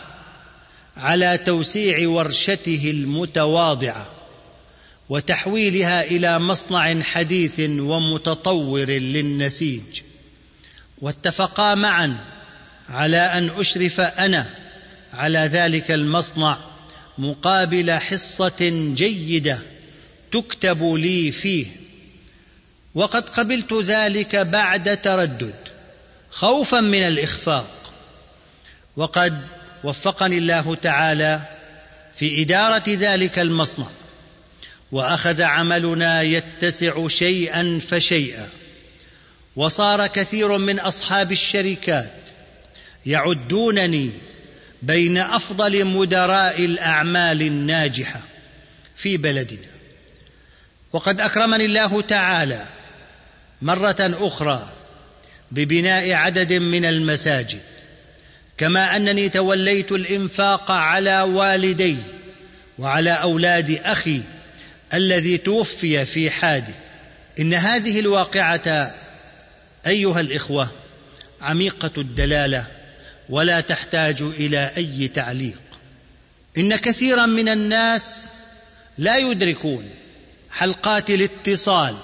على 0.97 1.39
توسيع 1.39 2.09
ورشته 2.09 2.91
المتواضعة 2.91 4.07
وتحويلها 5.09 6.03
إلى 6.05 6.39
مصنع 6.39 7.03
حديث 7.03 7.61
ومتطور 7.61 8.87
للنسيج 8.87 10.01
واتفقا 10.99 11.75
معا 11.75 12.17
على 12.89 13.19
أن 13.19 13.51
أشرف 13.51 14.01
أنا 14.01 14.47
على 15.17 15.39
ذلك 15.39 15.91
المصنع 15.91 16.59
مقابل 17.19 17.93
حصة 17.93 18.91
جيدة 18.95 19.59
تكتب 20.33 20.83
لي 20.83 21.33
فيه. 21.33 21.67
وقد 22.95 23.29
قبلت 23.29 23.73
ذلك 23.73 24.37
بعد 24.37 25.01
تردد 25.01 25.55
خوفا 26.31 26.81
من 26.81 27.03
الإخفاق. 27.03 27.93
وقد 28.97 29.41
وفقني 29.85 30.39
الله 30.39 30.75
تعالى 30.75 31.41
في 32.15 32.43
إدارة 32.43 32.85
ذلك 32.89 33.39
المصنع 33.39 33.87
وأخذ 34.93 35.43
عملنا 35.43 36.23
يتسع 36.23 37.09
شيئا 37.09 37.81
فشيئا. 37.89 38.49
وصار 39.57 40.07
كثير 40.07 40.59
من 40.59 40.81
أصحاب 40.81 41.33
الشركات 41.33 42.13
يعدونني 43.07 44.11
بين 44.87 45.19
أفضل 45.19 45.85
مدراء 45.85 46.65
الأعمال 46.65 47.43
الناجحة 47.43 48.21
في 48.97 49.17
بلدنا. 49.17 49.69
وقد 50.93 51.21
أكرمني 51.21 51.65
الله 51.65 52.01
تعالى 52.01 52.67
مرة 53.63 53.97
أخرى 54.01 54.69
ببناء 55.51 56.13
عدد 56.13 56.53
من 56.53 56.85
المساجد. 56.85 57.61
كما 58.59 58.97
أنني 58.97 59.29
توليت 59.29 59.93
الإنفاق 59.93 60.71
على 60.71 61.21
والدي 61.21 61.97
وعلى 62.79 63.11
أولاد 63.11 63.81
أخي 63.85 64.21
الذي 64.95 65.39
توفي 65.39 66.07
في 66.07 66.31
حادث. 66.31 66.79
إن 67.41 67.55
هذه 67.55 68.01
الواقعة 68.01 68.95
أيها 69.87 70.21
الإخوة 70.21 70.69
عميقة 71.43 71.91
الدلالة 71.99 72.76
ولا 73.29 73.61
تحتاج 73.61 74.23
إلى 74.23 74.71
أي 74.77 75.09
تعليق. 75.09 75.61
إن 76.59 76.77
كثيرا 76.77 77.27
من 77.27 77.49
الناس 77.49 78.25
لا 78.99 79.17
يدركون 79.17 79.91
حلقات 80.51 81.11
الاتصال 81.11 81.97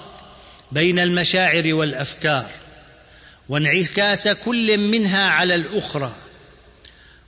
بين 0.71 0.99
المشاعر 0.99 1.73
والأفكار 1.73 2.49
وانعكاس 3.49 4.27
كل 4.27 4.77
منها 4.77 5.23
على 5.23 5.55
الأخرى 5.55 6.15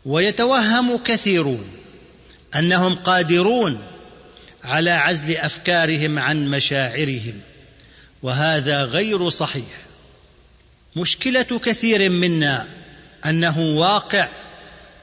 ويتوهم 0.05 0.97
كثيرون 0.97 1.67
أنهم 2.55 2.95
قادرون 2.95 3.81
على 4.63 4.91
عزل 4.91 5.37
أفكارهم 5.37 6.19
عن 6.19 6.47
مشاعرهم 6.49 7.39
وهذا 8.23 8.83
غير 8.83 9.29
صحيح. 9.29 9.85
مشكلة 10.95 11.59
كثير 11.63 12.09
منا 12.09 12.67
أنه 13.25 13.59
واقع 13.59 14.27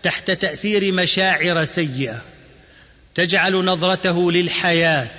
تحت 0.02 0.30
تأثير 0.30 0.92
مشاعر 0.92 1.64
سيئة 1.64 2.22
تجعل 3.14 3.52
نظرته 3.52 4.32
للحياة 4.32 5.10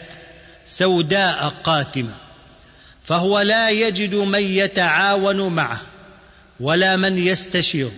سوداء 0.66 1.54
قاتمة 1.64 2.16
فهو 3.04 3.40
لا 3.40 3.70
يجد 3.70 4.16
من 4.16 4.44
يتعاون 4.44 5.48
معه 5.48 5.82
ولا 6.60 6.96
من 6.96 7.18
يستشير 7.18 7.92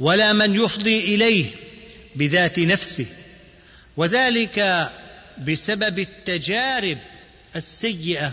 ولا 0.00 0.32
من 0.32 0.54
يفضي 0.54 1.14
إليه 1.14 1.46
بذات 2.14 2.58
نفسه 2.58 3.06
وذلك 3.96 4.90
بسبب 5.38 5.98
التجارب 5.98 6.98
السيئة 7.56 8.32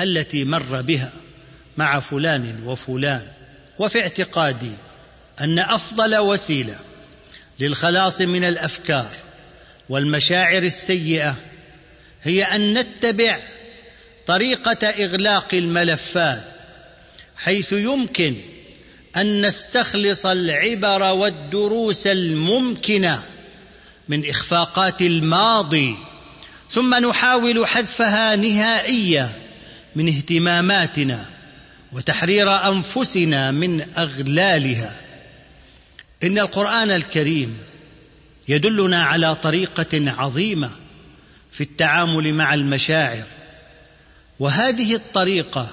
التي 0.00 0.44
مر 0.44 0.82
بها 0.82 1.12
مع 1.76 2.00
فلان 2.00 2.62
وفلان 2.64 3.26
وفي 3.78 4.00
اعتقادي 4.00 4.72
أن 5.40 5.58
أفضل 5.58 6.16
وسيلة 6.16 6.78
للخلاص 7.60 8.20
من 8.20 8.44
الأفكار 8.44 9.10
والمشاعر 9.88 10.62
السيئة 10.62 11.36
هي 12.22 12.44
أن 12.44 12.78
نتبع 12.78 13.38
طريقة 14.26 14.86
إغلاق 14.86 15.48
الملفات 15.52 16.44
حيث 17.36 17.72
يمكن 17.72 18.36
أن 19.16 19.46
نستخلص 19.46 20.26
العبر 20.26 21.02
والدروس 21.02 22.06
الممكنة 22.06 23.22
من 24.08 24.28
إخفاقات 24.28 25.02
الماضي 25.02 25.96
ثم 26.70 26.94
نحاول 26.94 27.66
حذفها 27.66 28.36
نهائيا 28.36 29.30
من 29.96 30.08
اهتماماتنا 30.08 31.24
وتحرير 31.92 32.68
أنفسنا 32.68 33.50
من 33.50 33.86
أغلالها. 33.98 34.96
إن 36.22 36.38
القرآن 36.38 36.90
الكريم 36.90 37.58
يدلنا 38.48 39.04
على 39.04 39.34
طريقة 39.34 40.10
عظيمة 40.10 40.70
في 41.52 41.60
التعامل 41.60 42.34
مع 42.34 42.54
المشاعر. 42.54 43.24
وهذه 44.38 44.94
الطريقة 44.94 45.70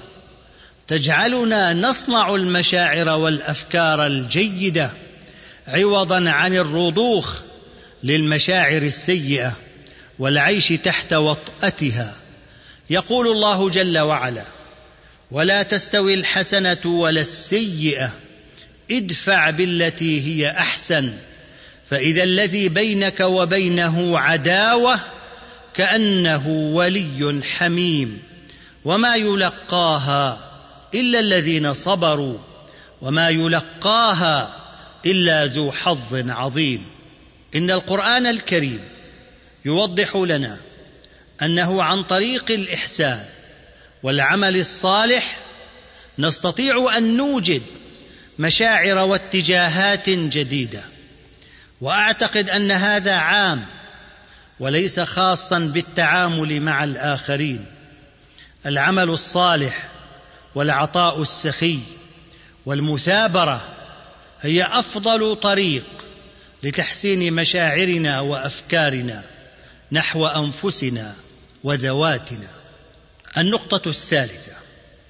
تجعلنا 0.88 1.74
نصنع 1.74 2.34
المشاعر 2.34 3.08
والأفكار 3.08 4.06
الجيدة 4.06 4.90
عوضا 5.68 6.30
عن 6.30 6.54
الرضوخ 6.54 7.40
للمشاعر 8.02 8.82
السيئة 8.82 9.52
والعيش 10.18 10.68
تحت 10.68 11.12
وطأتها. 11.12 12.14
يقول 12.90 13.28
الله 13.28 13.70
جل 13.70 13.98
وعلا 13.98 14.44
ولا 15.30 15.62
تستوي 15.62 16.14
الحسنة 16.14 16.86
ولا 16.86 17.20
السيئة 17.20 18.12
ادفع 18.90 19.50
بالتي 19.50 20.20
هي 20.26 20.50
أحسن. 20.50 21.12
فإذا 21.90 22.22
الذي 22.22 22.68
بينك 22.68 23.20
وبينه 23.20 24.18
عداوة 24.18 25.00
كأنه 25.74 26.48
ولي 26.48 27.40
حميم. 27.42 28.22
وما 28.84 29.16
يلقاها 29.16 30.50
إلا 30.94 31.18
الذين 31.18 31.72
صبروا. 31.72 32.38
وما 33.02 33.28
يلقاها 33.28 34.56
إلا 35.06 35.46
ذو 35.46 35.72
حظ 35.72 36.30
عظيم. 36.30 36.84
إن 37.56 37.70
القرآن 37.70 38.26
الكريم 38.26 38.80
يوضح 39.64 40.16
لنا 40.16 40.56
أنه 41.42 41.82
عن 41.82 42.02
طريق 42.02 42.50
الإحسان 42.50 43.24
والعمل 44.02 44.56
الصالح 44.56 45.38
نستطيع 46.18 46.96
أن 46.96 47.16
نوجد 47.16 47.62
مشاعر 48.38 48.98
واتجاهات 48.98 50.10
جديدة. 50.10 50.82
وأعتقد 51.80 52.50
أن 52.50 52.70
هذا 52.70 53.12
عام 53.12 53.66
وليس 54.60 55.00
خاصا 55.00 55.58
بالتعامل 55.58 56.60
مع 56.60 56.84
الآخرين. 56.84 57.64
العمل 58.66 59.10
الصالح 59.10 59.88
والعطاء 60.54 61.22
السخي 61.22 61.78
والمثابرة 62.66 63.74
هي 64.40 64.62
أفضل 64.64 65.36
طريق 65.36 65.84
لتحسين 66.62 67.32
مشاعرنا 67.32 68.20
وأفكارنا 68.20 69.24
نحو 69.92 70.26
أنفسنا 70.26 71.14
وذواتنا. 71.64 72.48
النقطة 73.38 73.88
الثالثة 73.88 74.52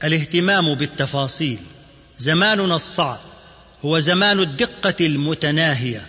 الاهتمام 0.04 0.74
بالتفاصيل. 0.74 1.58
زماننا 2.18 2.74
الصعب 2.76 3.20
هو 3.85 3.98
زمان 3.98 4.40
الدقة 4.40 5.07
المتناهية 5.07 6.07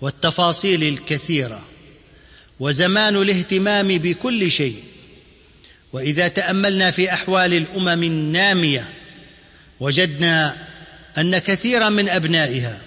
والتفاصيل 0.00 0.82
الكثيرة 0.82 1.60
وزمان 2.60 3.16
الاهتمام 3.16 3.88
بكل 3.88 4.50
شيء. 4.50 4.82
وإذا 5.92 6.28
تأملنا 6.28 6.90
في 6.90 7.12
أحوال 7.12 7.54
الأمم 7.54 8.02
النامية 8.02 8.88
وجدنا 9.80 10.56
أن 11.18 11.38
كثيرا 11.38 11.88
من 11.88 12.08
أبنائها 12.08 12.78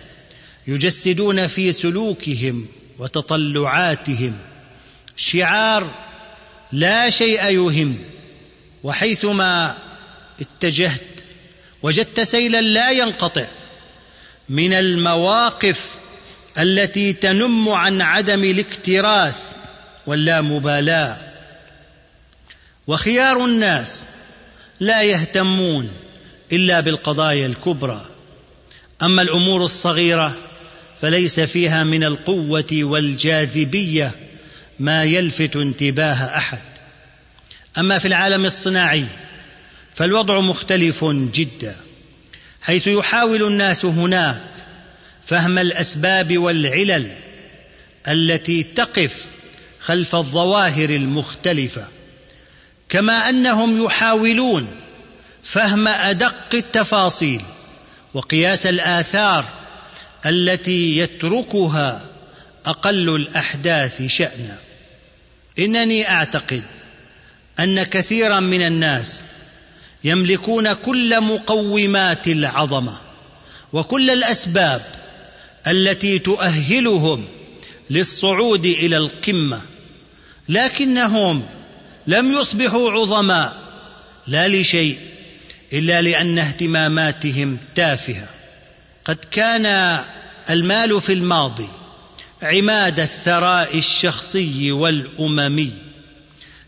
يجسدون 0.68 1.48
في 1.48 1.72
سلوكهم 1.72 2.68
وتطلعاتهم 3.00 4.38
شعار 5.16 5.92
لا 6.72 7.10
شيء 7.10 7.50
يهم 7.50 8.00
وحيثما 8.84 9.78
اتجهت 10.42 11.02
وجدت 11.84 12.20
سيلا 12.20 12.62
لا 12.62 12.92
ينقطع 12.92 13.46
من 14.50 14.74
المواقف 14.74 15.96
التي 16.60 17.14
تنم 17.14 17.70
عن 17.70 18.02
عدم 18.02 18.44
الاكتراث 18.44 19.36
واللامبالاه 20.06 21.18
وخيار 22.88 23.46
الناس 23.46 24.08
لا 24.80 25.02
يهتمون 25.02 25.92
إلا 26.52 26.80
بالقضايا 26.80 27.46
الكبرى. 27.46 28.06
أما 29.02 29.22
الأمور 29.22 29.66
الصغيرة 29.66 30.36
فليس 31.02 31.40
فيها 31.40 31.84
من 31.84 32.04
القوة 32.04 32.70
والجاذبية 32.74 34.12
ما 34.80 35.04
يلفت 35.04 35.56
انتباه 35.56 36.38
أحد. 36.38 36.62
أما 37.78 38.00
في 38.00 38.08
العالم 38.08 38.46
الصناعي 38.46 39.06
فالوضع 39.96 40.40
مختلف 40.40 41.06
جدا 41.06 41.76
حيث 42.62 42.88
يحاول 42.88 43.44
الناس 43.44 43.86
هناك 43.86 44.44
فهم 45.26 45.58
الأسباب 45.58 46.38
والعلل 46.38 47.12
التي 48.08 48.64
تقف 48.64 49.26
خلف 49.80 50.16
الظواهر 50.16 50.90
المختلفة 50.90 51.88
كما 52.90 53.30
أنهم 53.30 53.86
يحاولون 53.86 54.68
فهم 55.44 55.88
أدق 55.88 56.36
التفاصيل 56.54 57.42
وقياس 58.14 58.66
الآثار 58.66 59.46
التي 60.26 60.98
يتركها 60.98 62.06
أقل 62.66 63.16
الأحداث 63.16 64.08
شأنا. 64.08 64.58
إنني 65.60 66.10
أعتقد 66.10 66.64
أن 67.60 67.84
كثيرا 67.84 68.40
من 68.40 68.62
الناس 68.62 69.24
يملكون 70.04 70.74
كل 70.74 71.22
مقومات 71.22 72.28
العظمة 72.28 72.98
وكل 73.74 74.10
الأسباب 74.10 74.82
التي 75.68 76.20
تؤهلهم 76.20 77.26
للصعود 77.90 78.66
إلى 78.66 78.98
القمة 78.98 79.62
لكنهم 80.50 81.46
لم 82.08 82.32
يصبحوا 82.34 82.92
عظماء 82.92 83.64
لا 84.28 84.48
لشيء 84.48 84.98
إلا 85.74 86.02
لأن 86.02 86.40
اهتماماتهم 86.40 87.58
تافهة. 87.76 88.28
قد 89.06 89.18
كان 89.32 90.00
المال 90.50 91.02
في 91.02 91.14
الماضي 91.14 91.68
عماد 92.42 93.00
الثراء 93.00 93.78
الشخصي 93.78 94.72
والأممي 94.72 95.72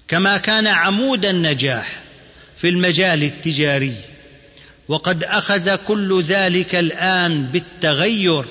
كما 0.07 0.37
كان 0.37 0.67
عمود 0.67 1.25
النجاح 1.25 2.04
في 2.65 2.69
المجال 2.69 3.23
التجاري 3.23 3.95
وقد 4.87 5.23
أخذ 5.23 5.75
كل 5.75 6.23
ذلك 6.23 6.75
الآن 6.75 7.43
بالتغير 7.43 8.45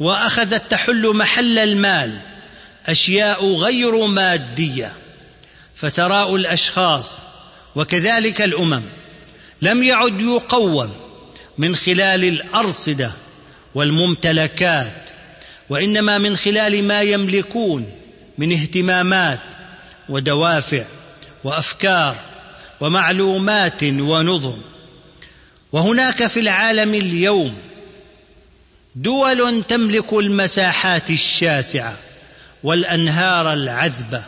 واخذت 0.00 0.70
تحل 0.70 1.16
محل 1.16 1.58
المال 1.58 2.18
أشياء 2.86 3.54
غير 3.54 4.06
مادية 4.06 4.92
فثراء 5.74 6.36
الأشخاص 6.36 7.18
وكذلك 7.74 8.42
الأمم 8.42 8.82
لم 9.62 9.82
يعد 9.82 10.20
يقوم 10.20 10.96
من 11.58 11.76
خلال 11.76 12.24
الأرصدة 12.24 13.10
والممتلكات 13.74 15.10
وإنما 15.68 16.18
من 16.18 16.36
خلال 16.36 16.84
ما 16.84 17.02
يملكون 17.02 17.92
من 18.38 18.52
اهتمامات 18.52 19.40
ودوافع 20.08 20.84
وأفكار 21.44 22.35
ومعلومات 22.80 23.82
ونظم 23.84 24.56
وهناك 25.72 26.26
في 26.26 26.40
العالم 26.40 26.94
اليوم 26.94 27.58
دول 28.96 29.62
تملك 29.68 30.12
المساحات 30.12 31.10
الشاسعة 31.10 31.96
والأنهار 32.62 33.52
العذبة 33.52 34.24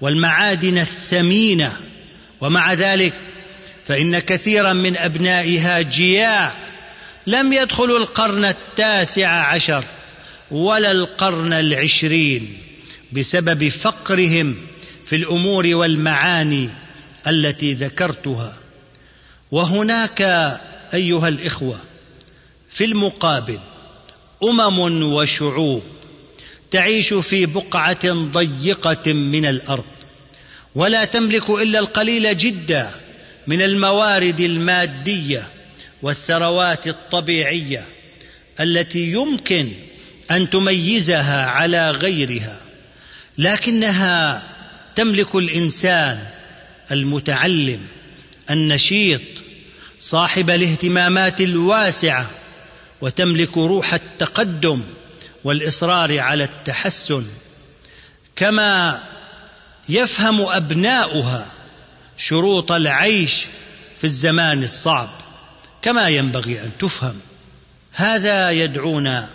والمعادن 0.00 0.78
الثمينة. 0.78 1.76
ومع 2.40 2.72
ذلك 2.72 3.12
فإن 3.86 4.18
كثيرا 4.18 4.72
من 4.72 4.96
أبنائها 4.96 5.82
جياع 5.82 6.52
لم 7.26 7.52
يدخلوا 7.52 7.98
القرن 7.98 8.44
التاسع 8.44 9.28
عشر 9.28 9.84
ولا 10.50 10.92
القرن 10.92 11.52
العشرين 11.52 12.58
بسبب 13.12 13.68
فقرهم 13.68 14.56
في 15.06 15.16
الأمور 15.16 15.66
والمعاني 15.74 16.70
التي 17.26 17.74
ذكرتها. 17.74 18.56
وهناك 19.50 20.22
أيها 20.94 21.28
الإخوة 21.28 21.78
في 22.70 22.84
المقابل 22.84 23.60
أمم 24.42 25.02
وشعوب 25.02 25.82
تعيش 26.70 27.14
في 27.14 27.46
بقعة 27.46 28.12
ضيقة 28.12 29.12
من 29.12 29.46
الأرض 29.46 29.84
ولا 30.74 31.04
تملك 31.04 31.50
إلا 31.50 31.78
القليل 31.78 32.36
جدا 32.36 32.90
من 33.46 33.62
الموارد 33.62 34.40
المادية 34.40 35.48
والثروات 36.02 36.86
الطبيعية 36.86 37.84
التي 38.60 39.12
يمكن 39.12 39.68
أن 40.30 40.50
تميزها 40.50 41.46
على 41.46 41.90
غيرها 41.90 42.60
لكنها 43.38 44.42
تملك 44.94 45.34
الإنسان 45.34 46.26
المتعلم 46.90 47.80
النشيط 48.50 49.20
صاحب 49.98 50.50
الاهتمامات 50.50 51.40
الواسعة 51.40 52.30
وتملك 53.00 53.58
روح 53.58 53.94
التقدم 53.94 54.80
والإصرار 55.44 56.18
على 56.18 56.44
التحسن 56.44 57.24
كما 58.36 59.02
يفهم 59.88 60.40
أبناؤها 60.40 61.46
شروط 62.16 62.72
العيش 62.72 63.46
في 63.98 64.04
الزمان 64.04 64.62
الصعب 64.62 65.10
كما 65.82 66.08
ينبغي 66.08 66.60
أن 66.60 66.70
تفهم. 66.78 67.20
هذا 67.92 68.50
يدعونا 68.50 69.28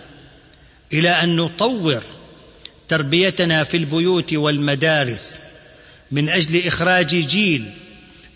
إلى 0.94 1.10
أن 1.10 1.36
نطور 1.36 2.04
تربيتنا 2.88 3.64
في 3.64 3.78
البيوت 3.78 4.34
والمدارس 4.34 5.40
من 6.12 6.30
أجل 6.30 6.68
إخراج 6.68 7.08
جيل 7.08 7.66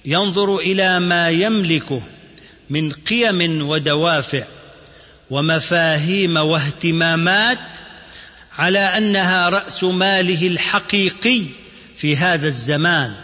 ينظر 0.06 0.58
إلى 0.58 1.00
ما 1.00 1.30
يملكه 1.30 2.02
من 2.70 2.92
قيم 2.92 3.70
ودوافع 3.70 4.44
ومفاهيم 5.30 6.38
واهتمامات 6.38 7.60
على 8.58 8.80
أنها 8.80 9.50
رأس 9.50 9.84
ماله 9.84 10.48
الحقيقي 10.48 11.44
في 11.98 12.18
هذا 12.18 12.48
الزمان 12.48 13.16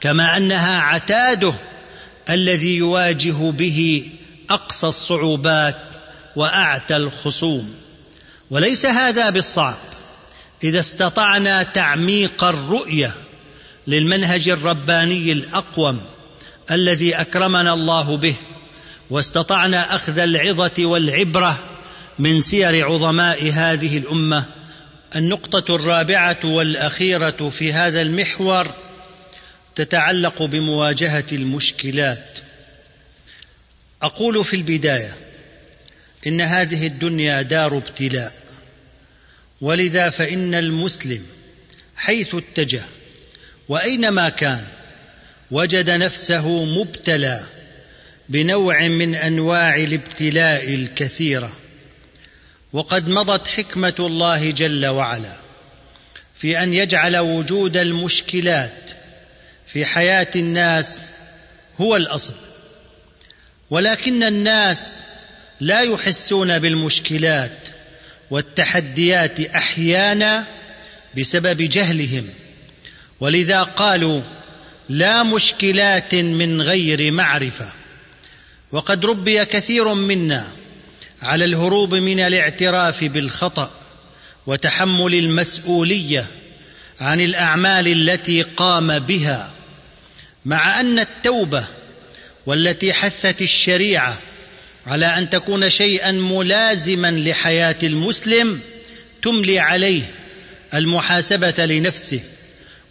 كما 0.00 0.36
أنها 0.36 0.80
عتاده 0.80 1.54
الذي 2.30 2.76
يواجه 2.76 3.50
به 3.50 4.10
أقصى 4.50 4.86
الصعوبات 4.86 5.76
وأعتى 6.36 6.96
الخصوم. 6.96 7.74
وليس 8.50 8.86
هذا 8.86 9.30
بالصعب 9.30 9.76
إذا 10.64 10.80
استطعنا 10.80 11.62
تعميق 11.62 12.44
الرؤية 12.44 13.14
للمنهج 13.86 14.48
الرباني 14.48 15.32
الأقوم 15.32 16.00
الذي 16.70 17.14
أكرمنا 17.14 17.72
الله 17.72 18.16
به 18.16 18.34
واستطعنا 19.10 19.94
أخذ 19.94 20.18
العظة 20.18 20.72
والعبرة 20.78 21.64
من 22.18 22.40
سير 22.40 22.86
عظماء 22.86 23.50
هذه 23.52 23.98
الأمة. 23.98 24.44
النقطة 25.16 25.74
الرابعة 25.74 26.40
والأخيرة 26.44 27.48
في 27.48 27.72
هذا 27.72 28.02
المحور 28.02 28.74
تتعلق 29.74 30.42
بمواجهة 30.42 31.24
المشكلات. 31.32 32.38
أقول 34.02 34.44
في 34.44 34.56
البداية 34.56 35.14
إن 36.26 36.40
هذه 36.40 36.86
الدنيا 36.86 37.42
دار 37.42 37.76
ابتلاء 37.76 38.32
ولذا 39.60 40.10
فإن 40.10 40.54
المسلم 40.54 41.26
حيث 41.96 42.34
اتجه 42.34 42.82
وأينما 43.68 44.28
كان 44.28 44.64
وجد 45.50 45.90
نفسه 45.90 46.64
مبتلى 46.64 47.40
بنوع 48.28 48.88
من 48.88 49.14
أنواع 49.14 49.76
الابتلاء 49.76 50.74
الكثيرة 50.74 51.52
وقد 52.72 53.08
مضت 53.08 53.48
حكمة 53.48 53.94
الله 53.98 54.50
جل 54.50 54.86
وعلا 54.86 55.36
في 56.34 56.62
أن 56.62 56.72
يجعل 56.72 57.16
وجود 57.16 57.76
المشكلات 57.76 58.90
في 59.66 59.84
حياة 59.84 60.30
الناس 60.36 61.00
هو 61.80 61.96
الأصل. 61.96 62.34
ولكن 63.70 64.22
الناس 64.22 65.02
لا 65.60 65.80
يحسون 65.80 66.58
بالمشكلات 66.58 67.68
والتحديات 68.30 69.40
أحيانا 69.40 70.46
بسبب 71.18 71.62
جهلهم. 71.62 72.28
ولذا 73.20 73.62
قالوا 73.62 74.22
لا 74.88 75.22
مشكلات 75.22 76.14
من 76.14 76.62
غير 76.62 77.12
معرفة. 77.12 77.68
وقد 78.72 79.06
ربي 79.06 79.44
كثير 79.44 79.94
منا 79.94 80.46
على 81.22 81.44
الهروب 81.44 81.94
من 81.94 82.20
الاعتراف 82.20 83.04
بالخطأ 83.04 83.70
وتحمل 84.46 85.14
المسؤولية 85.14 86.26
عن 87.00 87.20
الأعمال 87.20 87.88
التي 87.88 88.42
قام 88.42 88.98
بها 88.98 89.50
مع 90.44 90.80
أن 90.80 90.98
التوبة 90.98 91.64
والتي 92.46 92.92
حثت 92.92 93.42
الشريعة 93.42 94.18
على 94.86 95.06
أن 95.06 95.30
تكون 95.30 95.70
شيئا 95.70 96.12
ملازما 96.12 97.10
لحياة 97.10 97.78
المسلم 97.82 98.60
تملي 99.22 99.58
عليه 99.58 100.02
المحاسبة 100.74 101.66
لنفسه. 101.66 102.20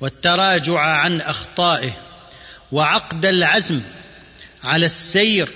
والتراجع 0.06 0.80
عن 0.80 1.22
أخطائه 1.22 1.92
وعقد 2.72 3.26
العزم 3.26 3.82
على 4.64 4.86
السير 4.86 5.50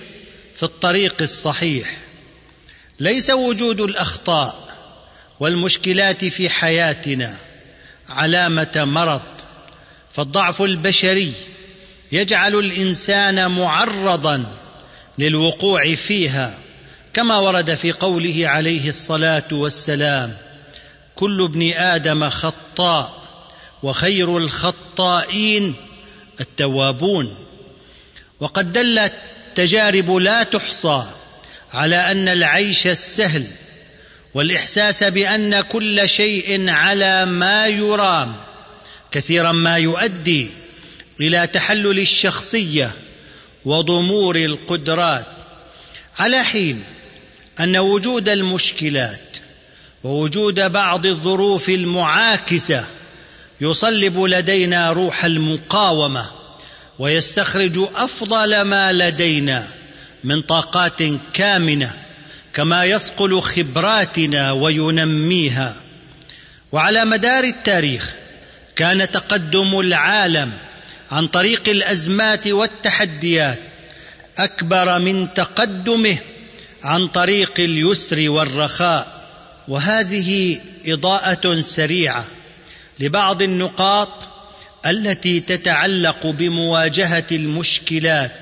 في 0.56 0.62
الطريق 0.62 1.16
الصحيح. 1.22 1.96
ليس 3.00 3.30
وجود 3.30 3.80
الأخطاء 3.80 4.68
والمشكلات 5.40 6.24
في 6.24 6.48
حياتنا 6.48 7.36
علامة 8.08 8.72
مرض 8.76 9.22
فالضعف 10.12 10.62
البشري 10.62 11.32
يجعل 12.12 12.54
الإنسان 12.54 13.50
معرضا 13.50 14.44
للوقوع 15.18 15.94
فيها 15.94 16.54
كما 17.12 17.38
ورد 17.38 17.74
في 17.74 17.92
قوله 17.92 18.48
عليه 18.48 18.88
الصلاة 18.88 19.48
والسلام 19.52 20.36
كل 21.16 21.44
ابن 21.44 21.72
آدم 21.72 22.30
خطاء 22.30 23.20
وخير 23.82 24.36
الخطائين 24.36 25.74
التوابون. 26.40 27.34
وقد 28.40 28.72
دلت 28.72 29.12
تجارب 29.54 30.10
لا 30.10 30.42
تحصى 30.42 31.06
على 31.72 32.10
أن 32.10 32.28
العيش 32.28 32.86
السهل 32.86 33.46
والإحساس 34.34 35.04
بأن 35.04 35.60
كل 35.60 36.08
شيء 36.08 36.70
على 36.70 37.26
ما 37.26 37.66
يرام 37.66 38.36
كثيرا 39.10 39.52
ما 39.52 39.76
يؤدي 39.76 40.50
إلى 41.20 41.46
تحلل 41.46 41.98
الشخصية 41.98 42.90
وضمور 43.64 44.36
القدرات. 44.36 45.26
على 46.18 46.44
حين 46.44 46.84
أن 47.60 47.76
وجود 47.76 48.28
المشكلات 48.28 49.36
ووجود 50.04 50.60
بعض 50.60 51.06
الظروف 51.06 51.68
المعاكسة 51.68 52.84
يصلب 53.60 54.20
لدينا 54.20 54.92
روح 54.92 55.24
المقاومة 55.24 56.30
ويستخرج 56.98 57.78
أفضل 57.94 58.60
ما 58.60 58.92
لدينا 58.92 59.66
من 60.24 60.42
طاقات 60.42 61.02
كامنة 61.32 61.92
كما 62.54 62.84
يصقل 62.84 63.40
خبراتنا 63.40 64.52
وينميها. 64.52 65.74
وعلى 66.72 67.04
مدار 67.04 67.44
التاريخ 67.44 68.14
كان 68.76 69.10
تقدم 69.10 69.80
العالم 69.80 70.52
عن 71.10 71.26
طريق 71.26 71.68
الأزمات 71.68 72.46
والتحديات 72.46 73.58
أكبر 74.38 74.98
من 74.98 75.34
تقدمه 75.34 76.16
عن 76.84 77.08
طريق 77.08 77.52
اليسر 77.58 78.30
والرخاء. 78.30 79.20
وهذه 79.68 80.60
إضاءة 80.86 81.60
سريعة. 81.60 82.24
لبعض 83.00 83.42
النقاط 83.42 84.08
التي 84.86 85.40
تتعلق 85.40 86.26
بمواجهة 86.26 87.24
المشكلات 87.32 88.32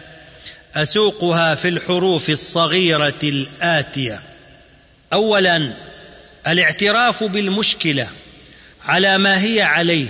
أسوقها 0.74 1.54
في 1.54 1.68
الحروف 1.68 2.30
الصغيرة 2.30 3.18
الآتية. 3.22 4.22
اولا 5.12 5.74
الاعتراف 6.46 7.24
بالمشكلة 7.24 8.08
على 8.84 9.18
ما 9.18 9.42
هي 9.42 9.62
عليه 9.62 10.08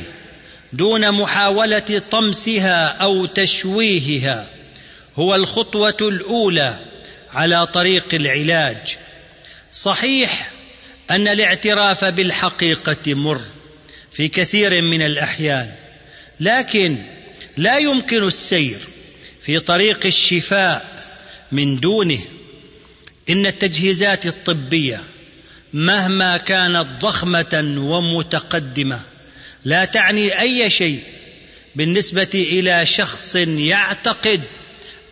دون 0.73 1.13
محاولة 1.13 2.03
طمسها 2.11 2.87
أو 2.87 3.27
تشويهها 3.27 4.47
هو 5.17 5.35
الخطوة 5.35 5.97
الأولى 6.01 6.79
على 7.33 7.67
طريق 7.67 8.15
العلاج. 8.15 8.97
صحيح 9.73 10.51
أن 11.11 11.29
الاعتراف 11.29 12.05
بالحقيقة 12.05 13.15
مر. 13.15 13.45
في 14.19 14.29
كثير 14.29 14.83
من 14.83 15.03
الأحيان 15.03 15.71
لكن 16.41 16.97
لا 17.57 17.79
يمكن 17.79 18.27
السير 18.27 18.79
في 19.43 19.61
طريق 19.61 20.07
الشفاء 20.07 21.07
من 21.53 21.81
دونه. 21.81 22.21
إن 23.31 23.47
التجهيزات 23.47 24.27
الطبية 24.27 25.01
مهما 25.73 26.37
كانت 26.37 26.87
ضخمة 27.01 27.77
ومتقدمة 27.79 29.01
لا 29.65 29.85
تعني 29.85 30.41
أي 30.41 30.71
شيء 30.71 31.03
بالنسبة 31.77 32.31
إلى 32.35 32.87
شخص 32.87 33.37
يعتقد 33.37 34.41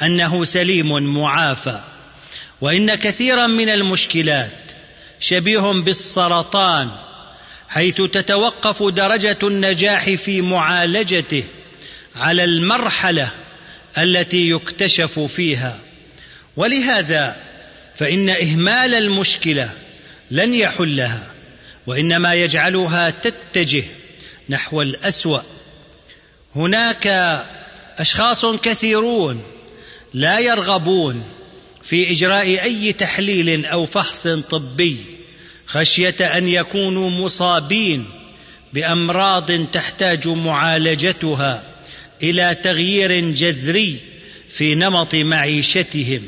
أنه 0.02 0.44
سليم 0.44 1.14
معافى. 1.14 1.80
وإن 2.60 2.94
كثيرا 2.94 3.46
من 3.46 3.68
المشكلات 3.68 4.56
شبيه 5.20 5.72
بالسرطان 5.72 6.90
حيث 7.68 7.96
تتوقف 7.96 8.82
درجة 8.82 9.38
النجاح 9.42 10.10
في 10.10 10.40
معالجته 10.40 11.44
على 12.16 12.44
المرحلة 12.44 13.28
التي 13.98 14.50
يكتشف 14.50 15.20
فيها. 15.20 15.78
ولهذا 16.56 17.36
فإن 17.96 18.28
إهمال 18.28 18.94
المشكلة 18.94 19.70
لن 20.30 20.54
يحلها 20.54 21.34
وإنما 21.86 22.34
يجعلها 22.34 23.10
تتجه 23.10 23.84
نحو 24.48 24.82
الأسوأ. 24.82 25.40
هناك 26.56 27.06
أشخاص 27.98 28.46
كثيرون 28.46 29.42
لا 30.14 30.38
يرغبون 30.38 31.24
في 31.82 32.12
إجراء 32.12 32.62
أي 32.62 32.92
تحليل 32.92 33.66
أو 33.66 33.86
فحص 33.86 34.28
طبي. 34.28 34.96
خشية 35.66 36.16
أن 36.20 36.48
يكونوا 36.48 37.10
مصابين 37.10 38.04
بأمراض 38.72 39.70
تحتاج 39.70 40.28
معالجتها 40.28 41.62
إلى 42.22 42.54
تغيير 42.62 43.20
جذري 43.30 43.98
في 44.50 44.74
نمط 44.74 45.14
معيشتهم. 45.14 46.22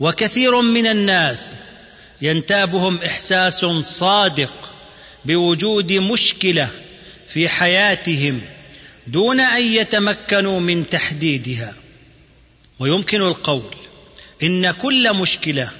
وكثير 0.00 0.60
من 0.60 0.86
الناس 0.86 1.54
ينتابهم 2.22 2.98
إحساس 2.98 3.64
صادق 3.80 4.70
بوجود 5.24 5.92
مشكلة 5.92 6.68
في 7.28 7.48
حياتهم 7.48 8.40
دون 9.06 9.40
أن 9.40 9.62
يتمكنوا 9.62 10.60
من 10.60 10.88
تحديدها. 10.88 11.74
ويمكن 12.78 13.22
القول 13.22 13.74
إن 14.42 14.70
كل 14.70 15.14
مشكلة 15.14 15.70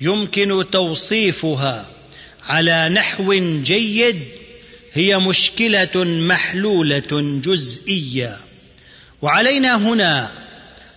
يمكن 0.00 0.64
توصيفها 0.70 1.86
على 2.48 2.88
نحو 2.88 3.34
جيد 3.62 4.20
هي 4.92 5.18
مشكلة 5.18 6.04
محلولة 6.04 7.40
جزئية. 7.44 8.36
وعلينا 9.22 9.76
هنا 9.76 10.30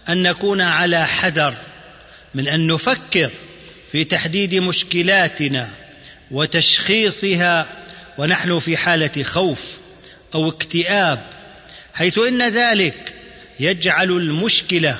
أن 0.09 0.23
نكون 0.23 0.61
على 0.61 1.07
حذر 1.07 1.55
من 2.35 2.47
أن 2.47 2.67
نفكر 2.67 3.31
في 3.91 4.03
تحديد 4.03 4.55
مشكلاتنا 4.55 5.69
وتشخيصها 6.31 7.67
ونحن 8.17 8.59
في 8.59 8.77
حالة 8.77 9.23
خوف 9.23 9.77
أو 10.35 10.49
اكتئاب 10.49 11.25
حيث 11.93 12.17
إن 12.17 12.49
ذلك 12.49 13.13
يجعل 13.59 14.11
المشكلة 14.11 14.97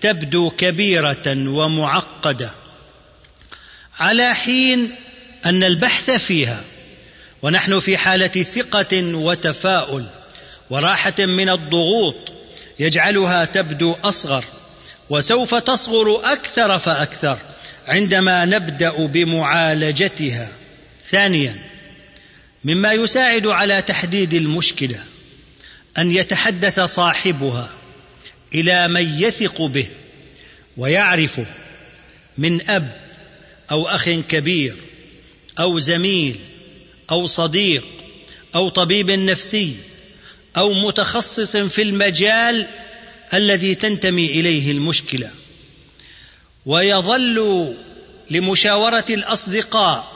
تبدو 0.00 0.50
كبيرة 0.50 1.22
ومعقدة. 1.26 2.61
على 4.02 4.34
حين 4.34 4.90
أن 5.46 5.64
البحث 5.64 6.10
فيها. 6.10 6.60
ونحن 7.42 7.80
في 7.80 7.96
حالة 7.96 8.42
ثقة 8.42 9.16
وتفاؤل 9.16 10.06
وراحة 10.70 11.14
من 11.18 11.48
الضغوط 11.48 12.32
يجعلها 12.78 13.44
تبدو 13.44 13.92
أصغر 14.04 14.44
وسوف 15.10 15.54
تصغر 15.54 16.32
أكثر 16.32 16.78
فأكثر 16.78 17.38
عندما 17.88 18.44
نبدأ 18.44 19.06
بمعالجتها. 19.06 20.48
ثانيا 21.10 21.56
مما 22.64 22.92
يساعد 22.92 23.46
على 23.46 23.82
تحديد 23.82 24.34
المشكلة 24.34 24.98
أن 25.98 26.10
يتحدث 26.10 26.80
صاحبها 26.80 27.70
إلى 28.54 28.88
من 28.88 29.22
يثق 29.22 29.62
به 29.62 29.86
ويعرفه 30.76 31.46
من 32.38 32.70
أب 32.70 33.01
أو 33.72 33.88
أخ 33.88 34.08
كبير 34.08 34.76
أو 35.58 35.78
زميل 35.78 36.36
أو 37.10 37.26
صديق 37.26 37.84
أو 38.54 38.68
طبيب 38.68 39.10
نفسي 39.10 39.76
أو 40.56 40.72
متخصص 40.86 41.56
في 41.56 41.82
المجال 41.82 42.66
الذي 43.34 43.74
تنتمي 43.74 44.26
إليه 44.26 44.72
المشكلة. 44.72 45.30
ويظل 46.66 47.74
لمشاورة 48.30 49.04
الأصدقاء 49.10 50.12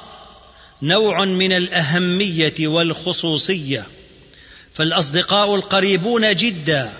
نوع 0.82 1.24
من 1.24 1.52
الأهمية 1.52 2.54
والخصوصية. 2.61 3.86
فالأصدقاء 4.74 5.54
القريبون 5.54 6.34
جدا 6.36 6.92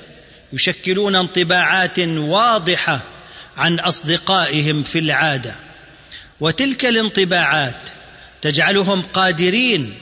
يشكلون 0.53 1.17
انطباعات 1.17 1.99
واضحة 1.99 3.01
عن 3.57 3.79
أصدقائهم 3.81 4.83
في 4.83 4.99
العادة. 4.99 5.66
وتلك 6.41 6.85
الانطباعات 6.85 7.89
تجعلهم 8.43 9.03
قادرين 9.03 9.95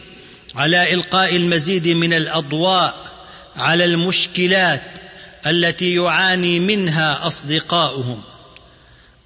على 0.55 0.95
إلقاء 0.95 1.37
المزيد 1.37 1.89
من 1.89 2.12
الأضواء 2.12 3.12
على 3.57 3.85
المشكلات 3.85 4.82
التي 5.47 5.95
يعاني 5.95 6.61
منها 6.61 7.26
أصدقاؤهم. 7.26 8.22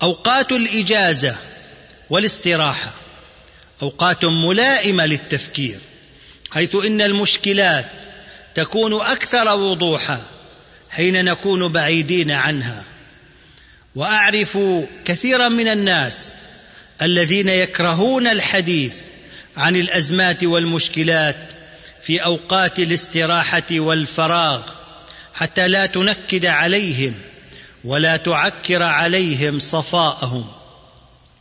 أوقات 0.02 0.52
الإجازة 0.52 1.36
والاستراحة 2.10 2.92
أوقات 3.82 4.24
ملائمة 4.24 5.06
للتفكير 5.06 5.80
حيث 6.50 6.74
إن 6.74 7.00
المشكلات 7.00 7.86
تكون 8.54 8.94
أكثر 8.94 9.48
وضوحا 9.48 10.22
حين 10.90 11.24
نكون 11.24 11.68
بعيدين 11.68 12.30
عنها. 12.30 12.84
وأعرف 13.94 14.58
كثيرا 15.04 15.48
من 15.48 15.68
الناس 15.68 16.32
الذين 17.02 17.48
يكرهون 17.48 18.26
الحديث 18.26 18.94
عن 19.56 19.76
الأزمات 19.76 20.44
والمشكلات 20.44 21.36
في 22.02 22.24
أوقات 22.24 22.78
الاستراحة 22.78 23.62
والفراغ 23.72 24.62
حتى 25.34 25.68
لا 25.68 25.86
تنكد 25.86 26.46
عليهم 26.46 27.14
ولا 27.84 28.16
تعكر 28.16 28.82
عليهم 28.82 29.58
صفاءهم. 29.58 30.46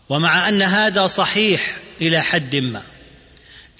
ومع 0.09 0.49
أن 0.49 0.61
هذا 0.61 1.07
صحيح 1.07 1.77
إلى 2.01 2.21
حد 2.21 2.55
ما 2.55 2.81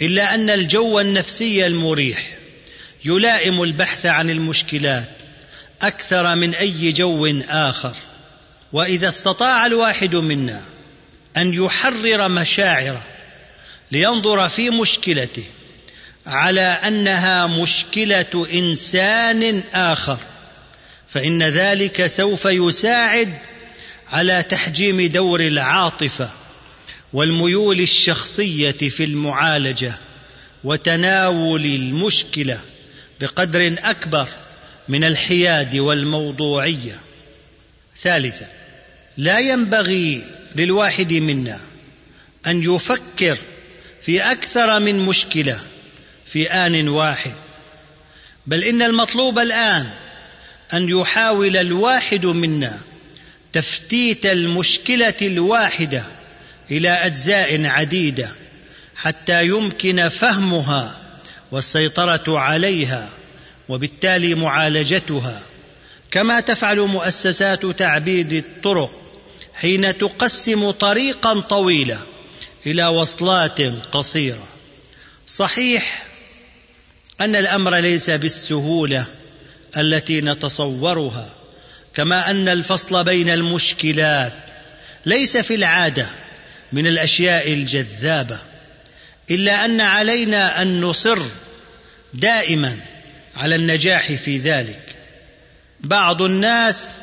إلا 0.02 0.36
أن 0.36 0.50
الجو 0.50 1.00
النفسي 1.00 1.68
المريح 1.68 2.38
يلائم 3.06 3.64
البحث 3.64 4.06
عن 4.06 4.30
المشكلات 4.30 5.10
أكثر 5.82 6.36
من 6.36 6.56
أي 6.56 6.92
جو 6.92 7.42
آخر. 7.50 7.96
وإذا 8.74 9.08
استطاع 9.08 9.66
الواحد 9.66 10.16
منا 10.16 10.62
أن 11.38 11.54
يحرر 11.54 12.28
مشاعره 12.28 13.04
لينظر 13.92 14.50
في 14.50 14.70
مشكلته 14.70 15.44
على 16.28 16.62
أنها 16.62 17.48
مشكلة 17.48 18.48
إنسان 18.54 19.64
آخر 19.74 20.20
فإن 21.10 21.44
ذلك 21.44 22.06
سوف 22.06 22.46
يساعد 22.46 23.34
على 24.12 24.44
تحجيم 24.44 25.02
دور 25.02 25.40
العاطفة 25.40 26.34
والميول 27.14 27.80
الشخصية 27.80 28.72
في 28.72 29.04
المعالجة 29.04 29.94
وتناول 30.64 31.66
المشكلة 31.66 32.60
بقدر 33.22 33.76
أكبر 33.80 34.28
من 34.88 35.04
الحياد 35.04 35.76
والموضوعية. 35.76 37.02
ثالثا 38.00 38.48
لا 39.18 39.40
ينبغي 39.40 40.24
للواحد 40.58 41.14
منا 41.14 41.60
أن 42.48 42.64
يفكر 42.64 43.38
في 44.02 44.22
أكثر 44.22 44.80
من 44.80 45.00
مشكلة 45.00 45.60
في 46.26 46.52
آن 46.52 46.90
واحد. 46.90 47.36
بل 48.48 48.64
إن 48.64 48.82
المطلوب 48.82 49.40
الآن 49.40 49.90
أن 50.74 50.90
يحاول 50.90 51.58
الواحد 51.58 52.26
منا 52.26 52.80
تفتيت 53.54 54.26
المشكلة 54.26 55.14
الواحدة 55.22 56.06
إلى 56.72 56.90
أجزاء 56.90 57.66
عديدة 57.66 58.30
حتى 58.96 59.46
يمكن 59.46 60.10
فهمها 60.10 61.02
والسيطرة 61.52 62.40
عليها 62.40 63.10
وبالتالي 63.70 64.36
معالجتها 64.36 65.42
كما 66.12 66.40
تفعل 66.40 66.80
مؤسسات 66.80 67.66
تعبيد 67.66 68.34
الطرق 68.34 69.07
حين 69.62 69.98
تقسم 69.98 70.72
طريقا 70.72 71.40
طويلا 71.40 72.00
إلى 72.66 72.86
وصلات 72.86 73.62
قصيرة. 73.92 74.48
صحيح 75.28 76.04
أن 77.22 77.36
الأمر 77.36 77.76
ليس 77.76 78.10
بالسهولة 78.10 79.06
التي 79.78 80.22
نتصورها 80.22 81.30
كما 81.94 82.32
أن 82.32 82.48
الفصل 82.48 83.04
بين 83.04 83.30
المشكلات 83.30 84.34
ليس 85.06 85.38
في 85.38 85.56
العادة 85.56 86.08
من 86.72 86.88
الأشياء 86.88 87.54
الجذابة 87.54 88.38
إلا 89.32 89.66
أن 89.66 89.82
علينا 89.82 90.62
أن 90.62 90.82
نصر 90.82 91.20
دائما 92.14 92.78
على 93.36 93.56
النجاح 93.56 94.12
في 94.12 94.38
ذلك. 94.38 94.96
بعض 95.80 96.22
الناس 96.22 96.94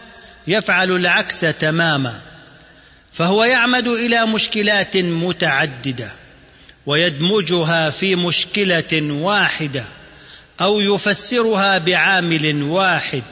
يفعل 0.47 0.91
العكس 0.91 1.41
تماما 1.41 2.23
فهو 3.15 3.45
يعمد 3.45 3.89
إلى 3.89 4.27
مشكلات 4.27 4.97
متعددة 4.97 6.13
ويدمجها 6.87 7.91
في 7.91 8.17
مشكلة 8.17 9.03
واحدة 9.13 9.85
أو 10.61 10.81
يفسرها 10.81 11.79
بعامل 11.79 12.63
واحد 12.63 13.23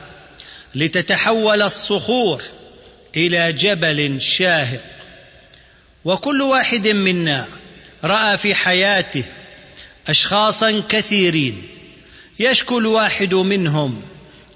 لتتحول 0.74 1.62
الصخور 1.62 2.43
إلى 3.16 3.53
جبل 3.53 4.20
شاهق. 4.20 4.83
وكل 6.05 6.43
واحد 6.43 6.89
منا 6.89 7.47
رأى 8.05 8.39
في 8.39 8.55
حياته 8.55 9.24
اشخاصا 10.09 10.83
كثيرين 10.89 11.62
يشكو 12.39 12.78
الواحد 12.78 13.35
منهم 13.35 14.03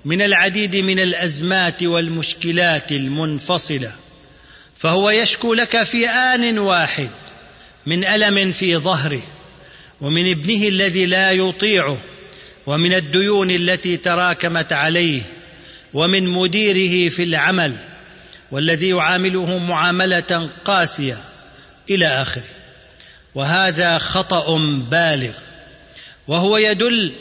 من 0.05 0.23
العديد 0.23 0.77
من 0.77 1.01
الأزمات 1.01 1.83
والمشكلات 1.83 2.93
المنفصلة. 2.93 3.93
فهو 4.79 5.11
يشكو 5.11 5.55
لك 5.55 5.83
في 5.83 6.09
آن 6.09 6.59
واحد 6.59 7.11
من 7.87 8.05
ألم 8.05 8.53
في 8.53 8.77
ظهره 8.77 9.23
ومن 10.01 10.31
ابنه 10.31 10.69
الذي 10.69 11.07
لا 11.07 11.33
يطيعه 11.33 11.99
ومن 12.67 12.95
الديون 12.95 13.51
التي 13.51 13.97
تراكمت 13.97 14.73
عليه 14.73 15.23
ومن 15.95 16.29
مديره 16.29 17.09
في 17.09 17.23
العمل 17.23 17.77
والذي 18.51 18.89
يعامله 18.89 19.59
معاملة 19.59 20.51
قاسية 20.65 21.19
إلى 21.91 22.07
آخره. 22.07 22.43
وهذا 23.35 23.99
خطأ 23.99 24.59
بالغ 24.91 25.33
وهو 26.27 26.57
يدل 26.57 27.13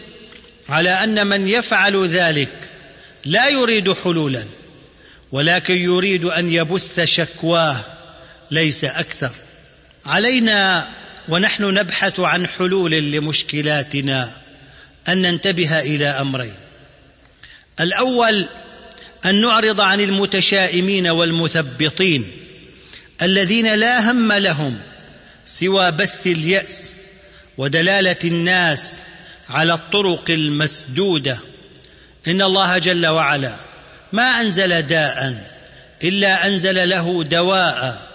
على 0.69 0.89
أن 0.89 1.27
من 1.27 1.47
يفعل 1.47 2.07
ذلك 2.07 2.51
لا 3.25 3.49
يريد 3.49 3.93
حلولا. 3.93 4.43
ولكن 5.31 5.75
يريد 5.75 6.25
أن 6.25 6.49
يبث 6.49 6.99
شكواه 6.99 7.77
ليس 8.51 8.83
أكثر. 8.83 9.31
علينا 10.05 10.89
ونحن 11.29 11.63
نبحث 11.63 12.19
عن 12.19 12.47
حلول 12.47 12.91
لمشكلاتنا 12.91 14.37
أن 15.07 15.21
ننتبه 15.21 15.79
إلى 15.79 16.07
أمرين. 16.07 16.55
الأول 17.79 18.45
أن 19.25 19.41
نعرض 19.41 19.81
عن 19.81 20.01
المتشائمين 20.01 21.07
والمثبطين 21.07 22.31
الذين 23.21 23.75
لا 23.75 24.11
هم 24.11 24.33
لهم 24.33 24.77
سوى 25.45 25.91
بث 25.91 26.27
اليأس 26.27 26.91
ودلالة 27.57 28.15
الناس 28.23 28.97
على 29.49 29.73
الطرق 29.73 30.25
المسدودة. 30.29 31.39
إن 32.27 32.41
الله 32.41 32.77
جل 32.77 33.07
وعلا 33.07 33.55
ما 34.15 34.41
أنزل 34.41 34.81
داء 34.81 35.45
إلا 36.03 36.47
أنزل 36.47 36.89
له 36.89 37.23
دواء 37.23 38.07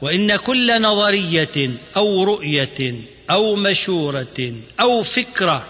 وإن 0.00 0.36
كل 0.36 0.82
نظرية 0.82 1.70
أو 1.96 2.24
رؤية 2.24 2.94
أو 3.30 3.56
مشورة 3.56 4.54
أو 4.80 5.02
فكرة 5.02 5.66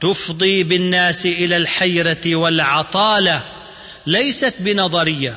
تفضي 0.00 0.62
بالناس 0.62 1.26
إلى 1.26 1.56
الحيرة 1.56 2.36
والعطالة 2.36 3.44
ليست 4.06 4.54
بنظرية 4.58 5.34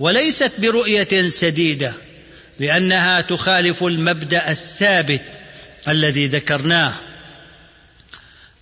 وليست 0.00 0.52
برؤية 0.58 1.28
سديدة 1.28 1.92
لأنها 2.58 3.20
تخالف 3.20 3.84
المبدأ 3.84 4.50
الثابت 4.50 5.22
الذي 5.88 6.26
ذكرناه. 6.26 6.94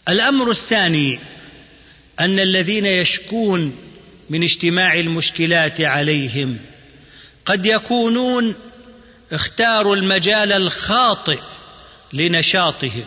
الأمر 0.09 0.51
الثاني 0.51 1.18
أن 2.20 2.39
الذين 2.41 2.86
يشكون 2.86 3.88
من 4.31 4.43
اجتماع 4.43 4.95
المشكلات 4.95 5.81
عليهم. 5.81 6.59
قد 7.45 7.66
يكونون 7.66 8.55
اختاروا 9.33 9.97
المجال 9.97 10.53
الخاطئ 10.53 11.41
لنشاطهم 12.12 13.05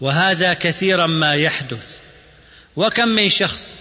وهذا 0.00 0.54
كثيرا 0.54 1.06
ما 1.06 1.34
يحدث. 1.34 1.96
وكم 2.76 3.08
من 3.08 3.28
شخص 3.28 3.74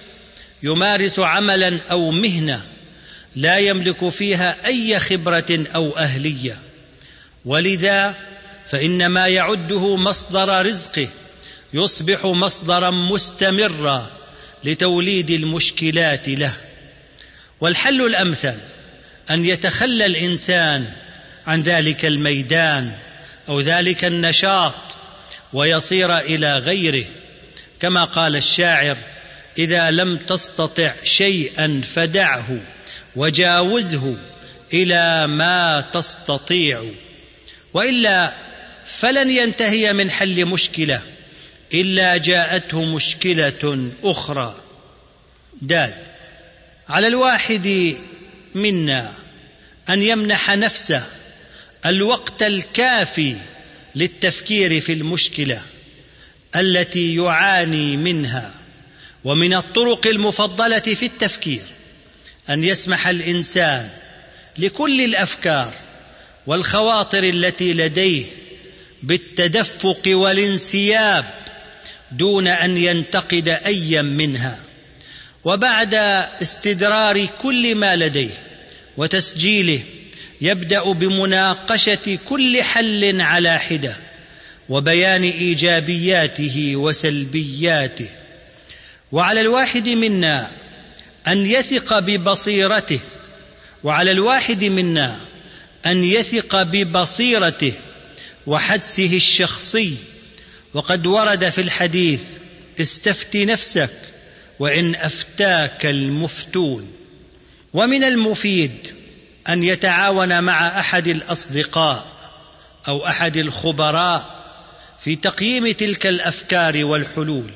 يمارس 0.64 1.20
عملا 1.20 1.80
أو 1.92 2.12
مهنة 2.12 2.66
لا 3.36 3.58
يملك 3.58 4.10
فيها 4.10 4.66
أي 4.66 5.00
خبرة 5.00 5.66
أو 5.76 5.98
أهلية. 5.98 6.60
ولذا 7.46 8.16
فان 8.68 9.08
ما 9.08 9.28
يعده 9.28 9.96
مصدر 9.96 10.66
رزقه 10.66 11.08
يصبح 11.74 12.26
مصدرا 12.26 12.90
مستمرا. 12.90 14.21
لتوليد 14.64 15.30
المشكلات 15.30 16.30
له. 16.30 16.54
والحل 17.62 18.06
الأمثل 18.06 18.58
أن 19.32 19.46
يتخلى 19.46 20.06
الإنسان 20.06 20.86
عن 21.48 21.64
ذلك 21.64 22.06
الميدان 22.06 22.92
أو 23.50 23.62
ذلك 23.62 24.06
النشاط 24.06 24.76
ويصير 25.54 26.18
إلى 26.18 26.58
غيره. 26.58 27.06
كما 27.80 28.04
قال 28.04 28.36
الشاعر 28.36 28.98
إذا 29.58 29.92
لم 29.92 30.18
تستطع 30.18 30.94
شيئا 31.04 31.82
فدعه 31.96 32.58
وجاوزه 33.16 34.16
إلى 34.74 35.28
ما 35.28 35.82
تستطيع. 35.82 36.84
وإلا 37.74 38.32
فلن 38.86 39.30
ينتهي 39.30 39.94
من 39.94 40.12
حل 40.12 40.46
مشكلة. 40.46 41.02
إلا 41.74 42.18
جاءته 42.18 42.86
مشكلة 42.86 43.90
أخرى. 44.04 44.56
دال. 45.62 45.94
على 46.90 47.08
الواحد 47.08 47.96
منا 48.56 49.14
أن 49.90 50.04
يمنح 50.04 50.50
نفسه 50.50 51.04
الوقت 51.86 52.44
الكافي 52.44 53.36
للتفكير 53.96 54.82
في 54.82 54.94
المشكلة 54.94 55.62
التي 56.56 57.16
يعاني 57.16 57.98
منها 57.98 58.54
ومن 59.24 59.54
الطرق 59.54 60.08
المفضلة 60.08 60.80
في 60.80 61.06
التفكير 61.06 61.62
أن 62.50 62.64
يسمح 62.64 63.08
الإنسان 63.08 63.90
لكل 64.58 65.02
الأفكار 65.02 65.74
والخواطر 66.48 67.24
التي 67.24 67.74
لديه 67.74 68.26
بالتدفق 69.04 70.02
والانسياب 70.08 71.26
دون 72.12 72.48
أن 72.48 72.78
ينتقد 72.78 73.50
أيا 73.50 74.02
منها. 74.02 74.60
وبعد 75.44 75.96
استدرار 76.42 77.26
كل 77.26 77.76
ما 77.76 77.96
لديه 77.96 78.30
وتسجيله 78.98 79.80
يبدأ 80.42 80.92
بمناقشة 80.92 82.20
كل 82.30 82.64
حل 82.64 83.22
على 83.22 83.60
حدة 83.60 83.96
وبيان 84.70 85.24
إيجابياته 85.24 86.76
وسلبياته. 86.76 88.10
وعلى 89.12 89.42
الواحد 89.42 89.90
منا 89.90 90.52
أن 91.28 91.46
يثق 91.46 92.00
ببصيرته 92.00 93.00
وعلى 93.84 94.12
الواحد 94.12 94.64
منا 94.64 95.20
أن 95.86 96.04
يثق 96.04 96.64
ببصيرته 96.64 97.74
وحدسه 98.48 99.16
الشخصي 99.16 99.96
وقد 100.74 101.08
ورد 101.08 101.50
في 101.50 101.62
الحديث 101.62 102.24
استفت 102.82 103.38
نفسك 103.38 103.90
وإن 104.60 104.96
أفتاك 104.96 105.86
المفتون. 105.86 106.94
ومن 107.74 108.04
المفيد 108.04 108.94
أن 109.50 109.64
يتعاون 109.64 110.44
مع 110.44 110.80
أحد 110.80 111.08
الأصدقاء 111.08 112.08
أو 112.88 113.08
أحد 113.08 113.38
الخبراء 113.38 114.42
في 115.04 115.16
تقييم 115.16 115.72
تلك 115.72 116.08
الأفكار 116.08 116.86
والحلول 116.86 117.52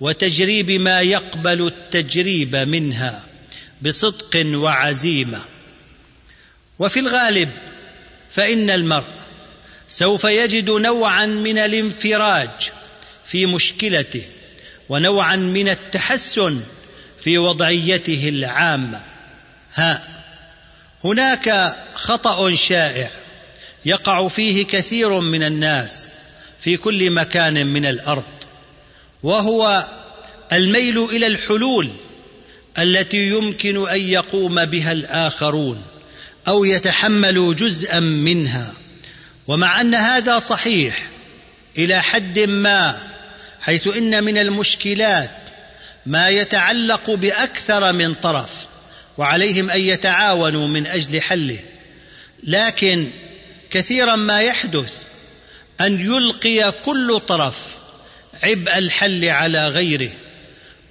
وتجريب 0.00 0.70
ما 0.70 1.00
يقبل 1.00 1.66
التجريب 1.66 2.56
منها 2.56 3.24
بصدق 3.82 4.42
وعزيمة. 4.46 5.40
وفي 6.78 7.00
الغالب 7.00 7.50
فإن 8.30 8.70
المرء 8.70 9.21
سوف 9.92 10.24
يجد 10.24 10.70
نوعا 10.70 11.26
من 11.26 11.58
الانفراج 11.58 12.50
في 13.24 13.46
مشكلته 13.46 14.22
ونوعا 14.88 15.36
من 15.36 15.68
التحسن 15.68 16.60
في 17.20 17.38
وضعيته 17.38 18.28
العامة. 18.28 19.00
ها 19.74 20.08
هناك 21.04 21.76
خطأ 21.94 22.54
شائع 22.54 23.10
يقع 23.84 24.28
فيه 24.28 24.64
كثير 24.64 25.20
من 25.20 25.42
الناس 25.42 26.08
في 26.60 26.76
كل 26.76 27.10
مكان 27.10 27.66
من 27.66 27.86
الأرض 27.86 28.24
وهو 29.22 29.86
الميل 30.52 31.04
إلى 31.04 31.26
الحلول 31.26 31.90
التي 32.78 33.28
يمكن 33.28 33.88
أن 33.88 34.00
يقوم 34.00 34.64
بها 34.64 34.92
الآخرون 34.92 35.82
أو 36.48 36.64
يتحملوا 36.64 37.54
جزءا 37.54 38.00
منها. 38.00 38.81
ومع 39.48 39.80
أن 39.80 39.94
هذا 39.94 40.38
صحيح 40.38 41.08
إلى 41.78 42.02
حد 42.02 42.38
ما 42.38 42.98
حيث 43.60 43.96
إن 43.96 44.24
من 44.24 44.38
المشكلات 44.38 45.30
ما 46.06 46.28
يتعلق 46.28 47.10
بأكثر 47.10 47.92
من 47.92 48.14
طرف 48.14 48.50
وعليهم 49.18 49.70
أن 49.70 49.80
يتعاونوا 49.80 50.68
من 50.68 50.86
أجل 50.86 51.20
حله. 51.20 51.58
لكن 52.44 53.08
كثيرا 53.70 54.16
ما 54.16 54.40
يحدث 54.42 55.02
أن 55.80 56.00
يلقي 56.00 56.72
كل 56.84 57.20
طرف 57.28 57.76
عبء 58.42 58.78
الحل 58.78 59.24
على 59.24 59.68
غيره 59.68 60.10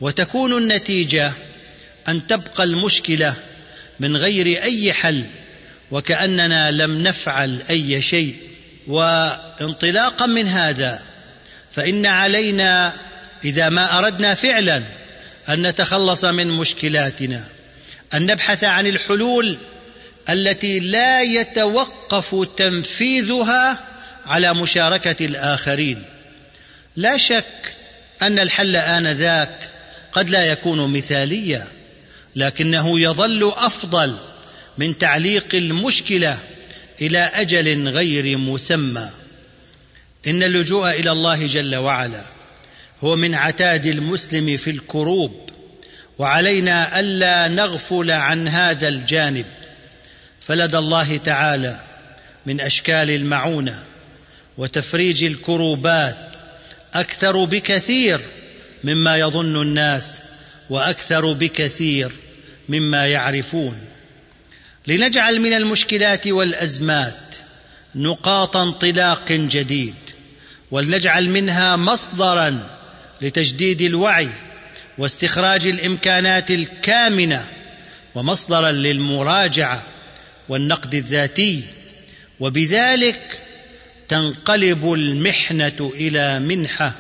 وتكون 0.02 0.58
النتيجة 0.58 1.34
أن 2.08 2.28
تبقى 2.28 2.64
المشكلة 2.64 3.34
من 4.00 4.18
غير 4.18 4.64
أي 4.64 4.94
حل. 4.94 5.24
وكأننا 5.92 6.72
لم 6.72 7.04
نفعل 7.04 7.62
أي 7.70 8.02
شيء 8.02 8.36
وانطلاقا 8.88 10.26
من 10.26 10.48
هذا 10.48 11.02
فإن 11.72 12.06
علينا 12.06 12.94
إذا 13.46 13.70
ما 13.70 13.98
أردنا 14.00 14.36
فعلا 14.36 14.84
أن 15.50 15.68
نتخلص 15.68 16.26
من 16.26 16.48
مشكلاتنا 16.48 17.44
أن 18.14 18.26
نبحث 18.26 18.64
عن 18.64 18.88
الحلول 18.88 19.58
التي 20.30 20.80
لا 20.80 21.22
يتوقف 21.22 22.48
تنفيذها 22.58 23.80
على 24.26 24.54
مشاركة 24.54 25.26
الآخرين. 25.26 26.04
لا 26.96 27.18
شك 27.18 27.76
أن 28.22 28.40
الحل 28.40 28.76
انذاك 28.76 29.70
قد 30.12 30.30
لا 30.30 30.46
يكون 30.46 30.94
مثاليا 30.94 31.68
لكنه 32.36 33.00
يظل 33.00 33.54
أفضل 33.56 34.18
من 34.82 34.98
تعليق 34.98 35.56
المشكلة 35.56 36.40
إلى 37.02 37.20
أجل 37.20 37.88
غير 37.88 38.38
مسمى. 38.38 39.10
إن 40.28 40.44
اللجوء 40.44 40.90
إلى 40.90 41.12
الله 41.12 41.48
جل 41.48 41.76
وعلا 41.76 42.24
هو 43.04 43.16
من 43.16 43.36
عتاد 43.36 43.86
المسلم 43.86 44.58
في 44.58 44.70
الكروب 44.70 45.50
وعلينا 46.18 47.00
ألا 47.00 47.48
نغفل 47.48 48.12
عن 48.12 48.48
هذا 48.48 48.88
الجانب. 48.88 49.46
فلدى 50.40 50.78
الله 50.78 51.18
تعالى 51.18 51.80
من 52.46 52.62
أشكال 52.62 53.10
المعونة 53.10 53.84
وتفريج 54.58 55.24
الكروبات 55.24 56.18
أكثر 56.94 57.46
بكثير 57.46 58.22
مما 58.84 59.18
يظن 59.18 59.62
الناس 59.62 60.20
وأكثر 60.70 61.34
بكثير 61.34 62.12
مما 62.70 63.08
يعرفون. 63.08 63.92
لنجعل 64.88 65.40
من 65.40 65.54
المشكلات 65.54 66.28
والأزمات 66.28 67.16
نقاط 67.96 68.58
انطلاق 68.58 69.32
جديد 69.32 69.96
ولنجعل 70.72 71.30
منها 71.30 71.76
مصدرا 71.76 72.70
لتجديد 73.22 73.82
الوعي 73.82 74.30
واستخراج 74.98 75.68
الإمكانات 75.68 76.52
الكامنة 76.52 77.48
ومصدرا 78.16 78.72
للمراجعة 78.72 79.84
والنقد 80.50 80.96
الذاتي 80.96 81.64
وبذلك 82.40 83.40
تنقلب 84.08 84.94
المحنة 84.94 85.92
إلى 85.94 86.40
منحة 86.40 86.94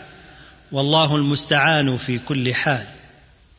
والله 0.71 1.15
المستعان 1.15 1.97
في 1.97 2.17
كل 2.17 2.53
حال. 2.53 2.85